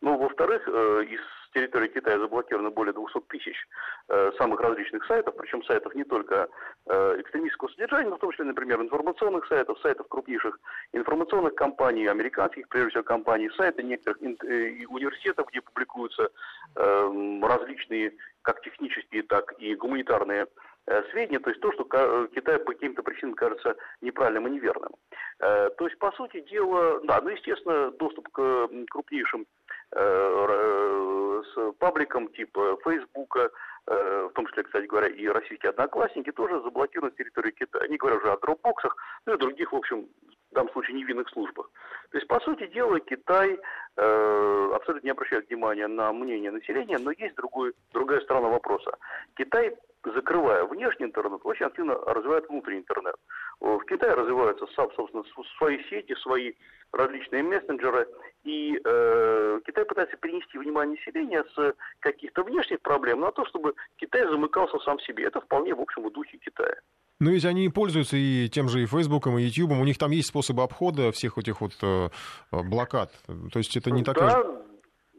[0.00, 3.56] Ну, во-вторых, из с территории Китая заблокировано более 200 тысяч
[4.08, 6.48] э, самых различных сайтов, причем сайтов не только
[6.86, 10.58] э, экстремистского содержания, но в том числе, например, информационных сайтов, сайтов крупнейших
[10.92, 16.30] информационных компаний, американских, прежде всего, компаний, сайты некоторых э, университетов, где публикуются
[16.76, 20.46] э, различные как технические, так и гуманитарные
[20.86, 24.92] э, сведения, то есть то, что э, Китай по каким-то причинам кажется неправильным и неверным.
[25.40, 29.46] Э, то есть, по сути дела, да, ну, естественно, доступ к крупнейшим
[31.42, 33.50] с пабликом типа Фейсбука,
[33.86, 37.88] в том числе, кстати говоря, и российские одноклассники тоже заблокированы с территории Китая.
[37.88, 40.08] Не говоря уже о дропбоксах, ну и других, в общем,
[40.50, 41.70] в данном случае невинных службах.
[42.10, 43.58] То есть, по сути дела, Китай
[43.96, 48.96] э, абсолютно не обращает внимания на мнение населения, но есть другой, другая сторона вопроса.
[49.36, 53.16] Китай, закрывая внешний интернет, очень активно развивает внутренний интернет.
[53.60, 55.24] В Китае развиваются, собственно,
[55.58, 56.52] свои сети, свои
[56.92, 58.08] различные мессенджеры,
[58.44, 64.24] и э, Китай пытается перенести внимание населения с каких-то внешних проблем на то, чтобы Китай
[64.26, 65.24] замыкался сам себе.
[65.24, 66.76] Это вполне, в общем, в духе Китая.
[67.20, 69.80] Но ведь они пользуются и тем же и Фейсбуком, и Ютубом.
[69.80, 72.08] У них там есть способы обхода всех этих вот э,
[72.52, 73.12] блокад.
[73.26, 74.44] То есть это не да, такая...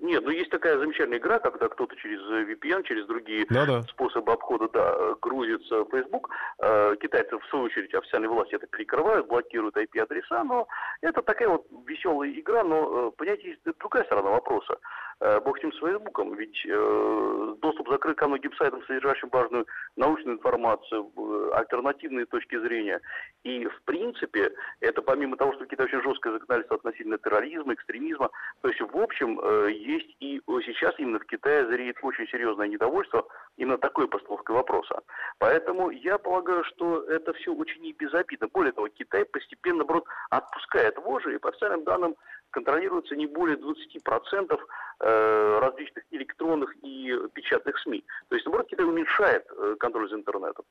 [0.02, 3.84] Нет, ну есть такая замечательная игра, когда кто-то через VPN, через другие Да-да.
[3.84, 6.30] способы обхода, да, грузится в Facebook.
[6.60, 10.68] Э, китайцы, в свою очередь, официальные власти это перекрывают, блокируют IP-адреса, но
[11.02, 14.78] это такая вот веселая игра, но, э, понимаете, есть другая сторона вопроса.
[15.22, 19.68] Э, бог с ним с Фейсбуком, ведь э, доступ закрыт ко многим сайтам, содержащим важную
[19.98, 23.02] научную информацию, э, альтернативные точки зрения.
[23.44, 28.30] И, в принципе, это помимо того, что Китае очень жесткое законодательство относительно терроризма, экстремизма,
[28.62, 33.28] то есть, в общем, э, есть и сейчас именно в Китае зреет очень серьезное недовольство
[33.58, 35.02] именно такой постановкой вопроса.
[35.38, 38.48] Поэтому я полагаю, что это все очень не безобидно.
[38.48, 42.16] Более того, Китай постепенно, наоборот, отпускает вожжи, и по официальным данным
[42.52, 44.60] контролируется не более 20%
[45.00, 48.04] э, различных электронных и печатных СМИ.
[48.30, 50.66] То есть, наоборот, Китай уменьшает э, контроль за интернетом.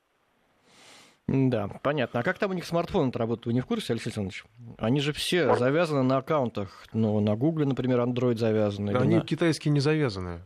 [1.27, 2.21] Да, понятно.
[2.21, 3.45] А как там у них смартфоны работают?
[3.45, 4.45] Вы не в курсе, Алексей Александрович?
[4.79, 5.59] Они же все Смарт...
[5.59, 6.85] завязаны на аккаунтах.
[6.91, 8.93] Ну, на Гугле, например, Android завязаны.
[8.93, 9.21] Да, они на...
[9.21, 10.41] китайские не завязаны.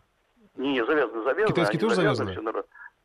[0.57, 1.47] Не, не завязаны, завязаны.
[1.47, 2.33] Китайские тоже завязаны?
[2.33, 2.62] завязаны?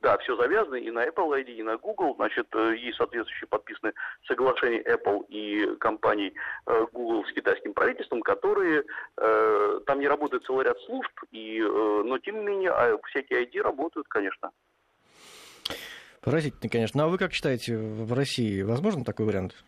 [0.08, 2.14] Да, все завязано и на Apple ID, и на Google.
[2.16, 3.92] Значит, э, есть соответствующие подписаны
[4.26, 6.32] соглашения Apple и компаний
[6.64, 8.84] э, Google с китайским правительством, которые
[9.18, 13.44] э, там не работает целый ряд служб, и, э, но тем не менее а всякие
[13.44, 14.50] ID работают, конечно.
[16.22, 17.02] Поразительно, конечно.
[17.02, 19.62] Ну а вы как считаете, в России возможен такой вариант?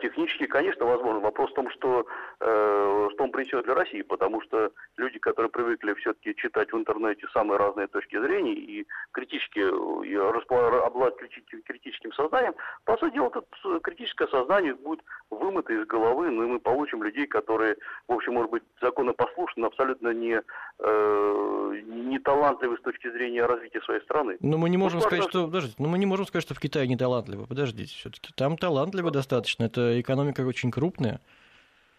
[0.00, 1.20] Технически, конечно, возможно.
[1.20, 2.06] Вопрос в том, что,
[2.38, 7.58] что он принесет для России, потому что люди, которые привыкли все-таки читать в интернете самые
[7.58, 12.54] разные точки зрения и критически и обладать критическим сознанием,
[12.84, 15.00] по сути дела, это критическое сознание будет
[15.30, 19.66] вымыто из головы, но ну, мы получим людей, которые, в общем, может быть, законопослушны, но
[19.68, 20.40] абсолютно не,
[20.78, 24.36] э, не талантливы с точки зрения развития своей страны.
[24.40, 25.46] Но мы не можем ну, сказать, что...
[25.46, 27.46] Подождите, но мы не можем сказать, что в Китае не талантливы.
[27.46, 29.63] Подождите, все-таки там талантливы достаточно.
[29.64, 31.20] Это экономика очень крупная.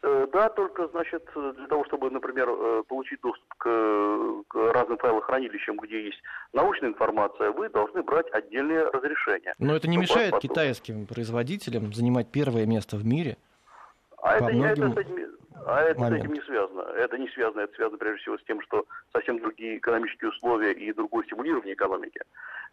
[0.03, 5.78] Э, да, только, значит, для того, чтобы, например, э, получить доступ к, к разным файлохранилищам,
[5.78, 6.22] где есть
[6.53, 9.55] научная информация, вы должны брать отдельные разрешения.
[9.57, 10.49] Но это не мешает потом...
[10.49, 13.38] китайским производителям занимать первое место в мире.
[14.22, 14.91] А это, многим...
[14.91, 15.05] это,
[15.66, 16.82] а это с этим не связано.
[16.82, 17.61] Это не связано.
[17.61, 22.22] Это связано прежде всего с тем, что совсем другие экономические условия и другое стимулирование экономики,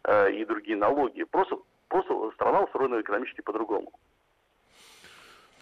[0.03, 1.23] э, и другие налоги.
[1.23, 3.91] Просто, просто страна устроена экономически по-другому.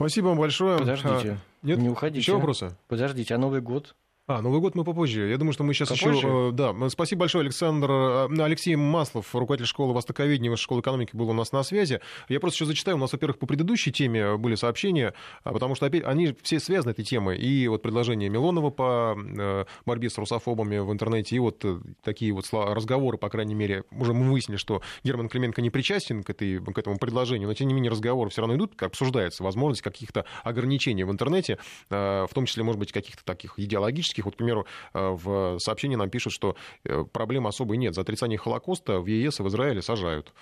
[0.02, 0.80] Спасибо вам большое.
[0.80, 1.38] Подождите.
[1.64, 1.80] А, нет?
[1.80, 2.20] Не уходите.
[2.20, 2.76] Еще вопросы?
[2.88, 3.96] Подождите, а Новый год?
[4.32, 5.30] А, Новый год мы попозже.
[5.30, 6.18] Я думаю, что мы сейчас попозже?
[6.18, 6.50] еще...
[6.50, 7.92] Э, да, спасибо большое, Александр.
[7.92, 12.00] Э, Алексей Маслов, руководитель школы востоковедения школы экономики, был у нас на связи.
[12.30, 12.96] Я просто еще зачитаю.
[12.96, 15.14] У нас, во-первых, по предыдущей теме были сообщения,
[15.44, 17.40] а, потому что опять они все связаны, этой темой.
[17.40, 21.66] И вот предложение Милонова по э, борьбе с русофобами в интернете, и вот
[22.02, 26.30] такие вот разговоры, по крайней мере, уже мы выяснили, что Герман Клименко не причастен к,
[26.30, 30.24] этой, к этому предложению, но тем не менее разговоры все равно идут, обсуждается возможность каких-то
[30.46, 31.58] ограничений в интернете,
[31.90, 34.21] в том числе, может быть, каких-то таких идеологических.
[34.26, 37.96] Вот, к примеру, Э, в сообщении нам пишут, что э, проблем особой нет.
[37.96, 40.34] За отрицание Холокоста в ЕС и в Израиле сажают.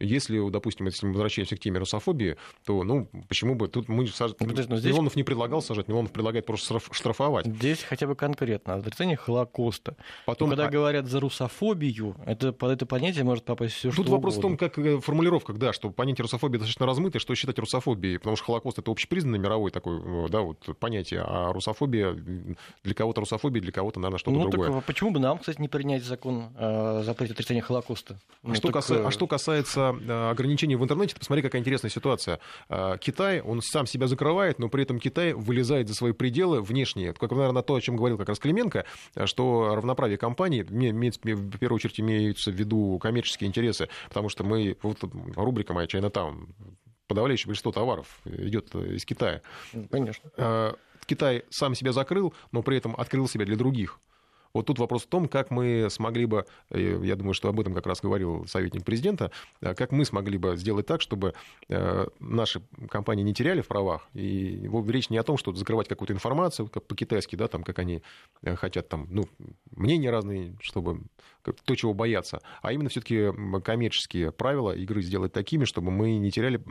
[0.00, 4.06] Если, допустим, если мы возвращаемся к теме русофобии, то, ну, почему бы тут мы...
[4.08, 4.34] Саж...
[4.34, 4.92] Подожди, здесь...
[4.92, 7.46] Милонов не предлагал сажать, Милонов предлагает просто штрафовать.
[7.46, 9.96] Здесь хотя бы конкретно отрицание Холокоста.
[10.24, 10.70] Потом, Но когда а...
[10.70, 14.56] говорят за русофобию, это, под это понятие может попасть все что Тут вопрос угодно.
[14.56, 18.36] в том, как э, формулировка, да, что понятие русофобии достаточно размытое, что считать русофобией, потому
[18.36, 23.60] что Холокост это общепризнанный мировой такой, э, да, вот понятие, а русофобия для кого-то русофобия,
[23.60, 24.72] для кого-то, наверное, что-то ну, другое.
[24.72, 28.18] Так, почему бы нам, кстати, не принять закон о запрете отрицания Холокоста?
[28.42, 28.76] Ну, что, так...
[28.76, 29.06] каса...
[29.06, 32.40] А что касается Э, ограничений в интернете, посмотри, какая интересная ситуация.
[32.68, 37.12] Э, Китай, он сам себя закрывает, но при этом Китай вылезает за свои пределы внешние.
[37.12, 38.84] Как, наверное, то, о чем говорил как раз Клименко,
[39.14, 44.76] э, что равноправие компаний, в первую очередь имеются в виду коммерческие интересы, потому что мы,
[44.82, 44.98] вот
[45.36, 46.48] рубрика моя Чайнатаун,
[47.06, 49.42] подавляющее большинство товаров идет из Китая.
[49.90, 50.76] Конечно.
[51.06, 53.98] Китай сам себя закрыл, но при этом открыл себя для других.
[54.52, 57.74] Вот тут вопрос в том, как мы смогли бы, э, я думаю, что об этом
[57.74, 59.30] как раз говорил советник президента,
[59.60, 61.34] э, как мы смогли бы сделать так, чтобы
[61.68, 64.08] э, наши компании не теряли в правах.
[64.14, 68.02] И речь не о том, что закрывать какую-то информацию, как по-китайски, да, там, как они
[68.42, 69.28] хотят, там, ну,
[69.70, 71.02] мнения разные, чтобы
[71.42, 73.30] то, чего боятся, а именно все-таки
[73.62, 76.62] коммерческие правила игры сделать такими, чтобы мы не теряли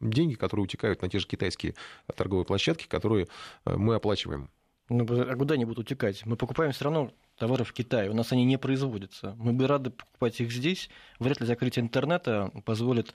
[0.00, 1.74] деньги, которые утекают на те же китайские
[2.14, 3.28] торговые площадки, которые
[3.64, 4.50] мы оплачиваем.
[4.88, 6.24] Ну, а куда они будут утекать?
[6.24, 8.10] Мы покупаем все равно товары в Китае.
[8.10, 9.34] У нас они не производятся.
[9.38, 10.88] Мы бы рады покупать их здесь.
[11.18, 13.14] Вряд ли закрытие интернета позволит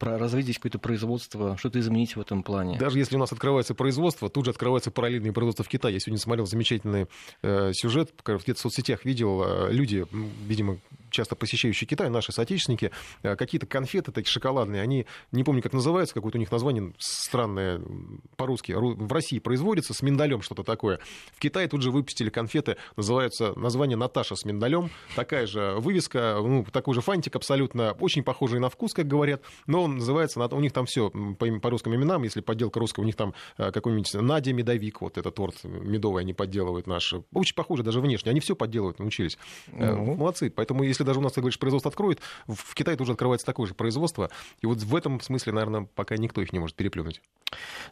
[0.00, 2.78] развить здесь какое-то производство, что-то изменить в этом плане.
[2.78, 5.94] Даже если у нас открывается производство, тут же открывается параллельное производство в Китае.
[5.94, 7.06] Я сегодня смотрел замечательный
[7.42, 10.06] э, сюжет, где-то в соцсетях видел э, люди,
[10.46, 10.78] видимо,
[11.10, 12.90] часто посещающие Китай, наши соотечественники,
[13.22, 17.80] э, какие-то конфеты такие шоколадные, они, не помню, как называется, какое-то у них название странное
[18.36, 21.00] по-русски, в России производится с миндалем что-то такое.
[21.32, 26.64] В Китае тут же выпустили конфеты, называются название Наташа с миндалем, такая же вывеска, ну,
[26.70, 30.72] такой же фантик абсолютно, очень похожий на вкус, как говорят, но он называется, у них
[30.72, 34.52] там все по, по русским именам, если подделка русская, у них там э, какой-нибудь Надя
[34.52, 38.98] Медовик, вот этот торт медовый они подделывают наш, очень похоже даже внешне, они все подделывают,
[38.98, 39.38] научились.
[39.72, 40.14] Ну.
[40.14, 43.66] Молодцы, поэтому если даже у нас, ты говоришь, производство откроет, в Китае тоже открывается такое
[43.66, 44.30] же производство,
[44.60, 47.20] и вот в этом смысле, наверное, пока никто их не может переплюнуть.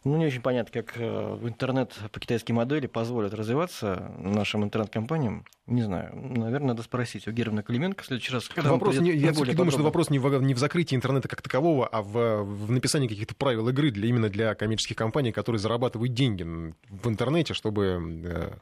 [0.03, 5.45] Ну, не очень понятно, как э, интернет по китайской модели позволит развиваться нашим интернет-компаниям.
[5.65, 8.47] Не знаю, наверное, надо спросить у Германа Клименко в следующий раз.
[8.47, 11.41] Когда вопрос не, я все-таки думаю, что вопрос не в, не в закрытии интернета как
[11.41, 16.13] такового, а в, в написании каких-то правил игры для, именно для коммерческих компаний, которые зарабатывают
[16.13, 18.53] деньги в интернете, чтобы э,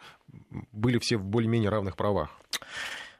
[0.71, 2.29] были все в более-менее равных правах.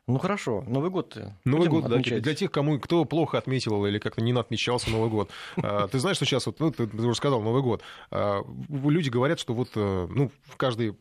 [0.08, 1.18] Ну хорошо, Новый год.
[1.45, 2.20] Новый год, отмечать.
[2.20, 2.24] да.
[2.26, 5.32] Для тех, кому кто плохо отметил или как-то не отмечался Новый год.
[5.58, 7.82] А, ты знаешь, что сейчас, вот, ну, ты уже сказал, Новый год.
[8.12, 10.95] А, люди говорят, что вот э, ну, в каждый,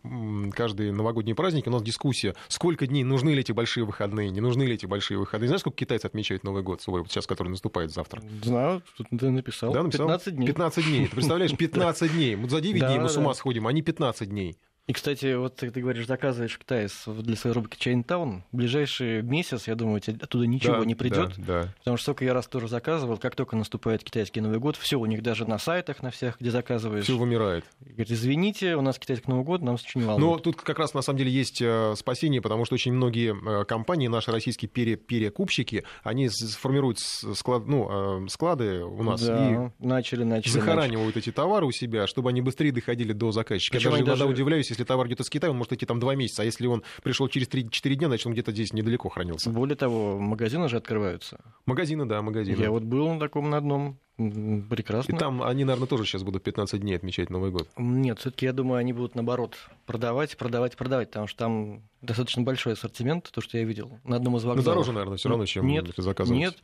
[0.53, 4.63] каждый новогодний праздник у нас дискуссия, сколько дней, нужны ли эти большие выходные, не нужны
[4.63, 5.49] ли эти большие выходные.
[5.49, 8.23] Знаешь, сколько китайцы отмечают Новый год свой, вот сейчас, который наступает завтра?
[8.43, 9.73] Знаю, тут ты написал.
[9.73, 10.07] Да, написал?
[10.07, 10.47] 15 дней.
[10.47, 11.07] 15 дней.
[11.09, 12.37] Ты представляешь, 15 дней.
[12.37, 14.57] Мы за 9 дней мы с ума сходим, а не 15 дней.
[14.87, 18.45] И, кстати, вот ты, говоришь, заказываешь в Китае для своей рубрики Чайнтаун.
[18.53, 21.33] Ближайший месяц, я думаю, оттуда ничего да, не придет.
[21.39, 21.75] Да, да.
[21.79, 25.07] Потому что сколько я раз тоже заказывал, как только наступает китайский Новый год, все у
[25.07, 27.05] них даже на сайтах, на всех, где заказываешь.
[27.05, 27.65] Все вымирает.
[27.81, 30.21] Говорит, извините, у нас китайский Новый год, нам очень волнует.
[30.21, 33.65] Но тут как раз на самом деле есть э, спасение, потому что очень многие э,
[33.65, 39.85] компании, наши российские пере, перекупщики, они формируют склад, ну, э, склады у нас да, и
[39.85, 41.31] начали, начали, захоранивают начали.
[41.31, 43.79] эти товары у себя, чтобы они быстрее доходили до заказчика.
[43.79, 44.33] Причем я даже иногда даже...
[44.33, 46.83] удивляюсь, если товар где-то с Китая, он может идти там два месяца, а если он
[47.03, 49.51] пришел через 3-4 дня, значит, он где-то здесь недалеко хранился.
[49.51, 51.41] Более того, магазины же открываются.
[51.67, 52.61] Магазины, да, магазины.
[52.61, 55.15] Я вот был на таком на одном, прекрасно.
[55.15, 57.69] И там они, наверное, тоже сейчас будут 15 дней отмечать Новый год.
[57.77, 59.57] Нет, все-таки я думаю, они будут наоборот
[59.87, 64.37] продавать, продавать, продавать, потому что там достаточно большой ассортимент, то, что я видел на одном
[64.37, 64.65] из вокзалов.
[64.65, 66.39] Но дороже, наверное, все равно, чем нет, заказывать.
[66.39, 66.57] Нет,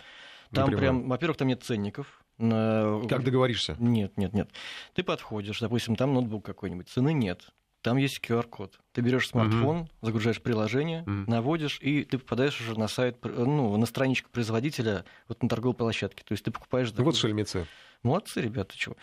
[0.52, 2.22] там прям, во-первых, там нет ценников.
[2.38, 3.76] Как договоришься?
[3.78, 4.48] Нет, нет, нет.
[4.94, 7.48] Ты подходишь, допустим, там ноутбук какой-нибудь, цены нет.
[7.82, 8.78] Там есть QR-код.
[8.92, 9.88] Ты берешь смартфон, uh-huh.
[10.02, 11.24] загружаешь приложение, uh-huh.
[11.26, 16.22] наводишь, и ты попадаешь уже на сайт, ну, на страничку производителя, вот на торговой площадке.
[16.24, 16.92] То есть ты покупаешь...
[16.92, 17.66] Вот шельмецы.
[18.02, 18.96] Молодцы, ребята, чего.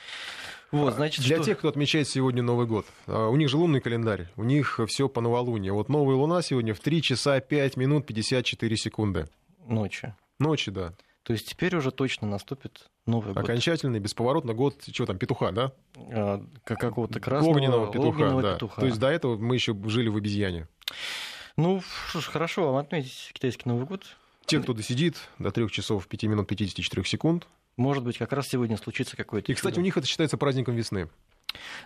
[0.71, 1.45] Вот, значит, Для что...
[1.45, 5.07] тех, кто отмечает сегодня Новый год, а, у них же лунный календарь, у них все
[5.07, 5.75] по новолунию.
[5.75, 9.27] Вот новая луна сегодня в 3 часа 5 минут 54 секунды.
[9.67, 10.15] Ночи.
[10.39, 10.93] Ночи, да.
[11.27, 13.43] То есть теперь уже точно наступит Новый год.
[13.43, 15.73] Окончательный, бесповоротно год, чего там, петуха, да?
[15.97, 18.53] А, какого-то красного огненного петуха, огненного да.
[18.53, 18.79] петуха.
[18.79, 20.69] То есть до этого мы еще жили в обезьяне.
[21.57, 24.05] Ну, что ж, хорошо вам отметить китайский Новый год.
[24.45, 27.45] Те, кто досидит до 3 часов 5 минут 54 секунд.
[27.75, 29.51] Может быть, как раз сегодня случится какой-то...
[29.51, 29.81] И, кстати, чудо.
[29.81, 31.09] у них это считается праздником весны.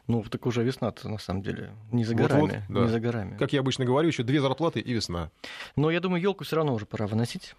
[0.06, 2.42] Ну, так уже весна-то, на самом деле, не за горами.
[2.42, 2.82] Вот, вот, да.
[2.82, 3.38] Не за горами.
[3.38, 5.32] Как я обычно говорю, еще две зарплаты и весна.
[5.76, 7.56] Но я думаю, елку все равно уже пора выносить.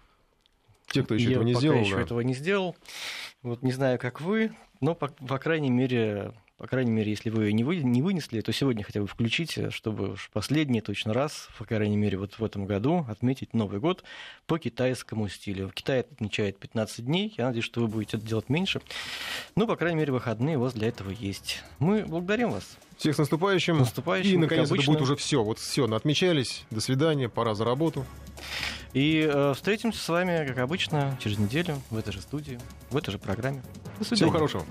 [0.93, 1.79] Те, кто еще я этого не пока сделал.
[1.79, 2.01] еще да.
[2.01, 2.75] этого не сделал.
[3.41, 7.51] Вот не знаю, как вы, но, по, по крайней мере, по крайней мере, если вы
[7.51, 11.65] не, вы не вынесли, то сегодня хотя бы включите, чтобы уж последний точно раз, по
[11.65, 14.03] крайней мере, вот в этом году отметить Новый год
[14.45, 15.71] по китайскому стилю.
[15.73, 18.81] Китай отмечает 15 дней, я надеюсь, что вы будете это делать меньше.
[19.55, 21.63] Ну, по крайней мере, выходные у вас для этого есть.
[21.79, 22.77] Мы благодарим вас.
[22.97, 23.79] Всех с наступающим.
[23.79, 25.43] наступающим И, наконец, это будет уже все.
[25.43, 26.65] Вот все, отмечались.
[26.69, 28.05] До свидания, пора за работу.
[28.93, 32.59] И э, встретимся с вами, как обычно, через неделю в этой же студии,
[32.91, 33.63] в этой же программе.
[33.97, 34.17] До свидания.
[34.17, 34.65] Всего хорошего.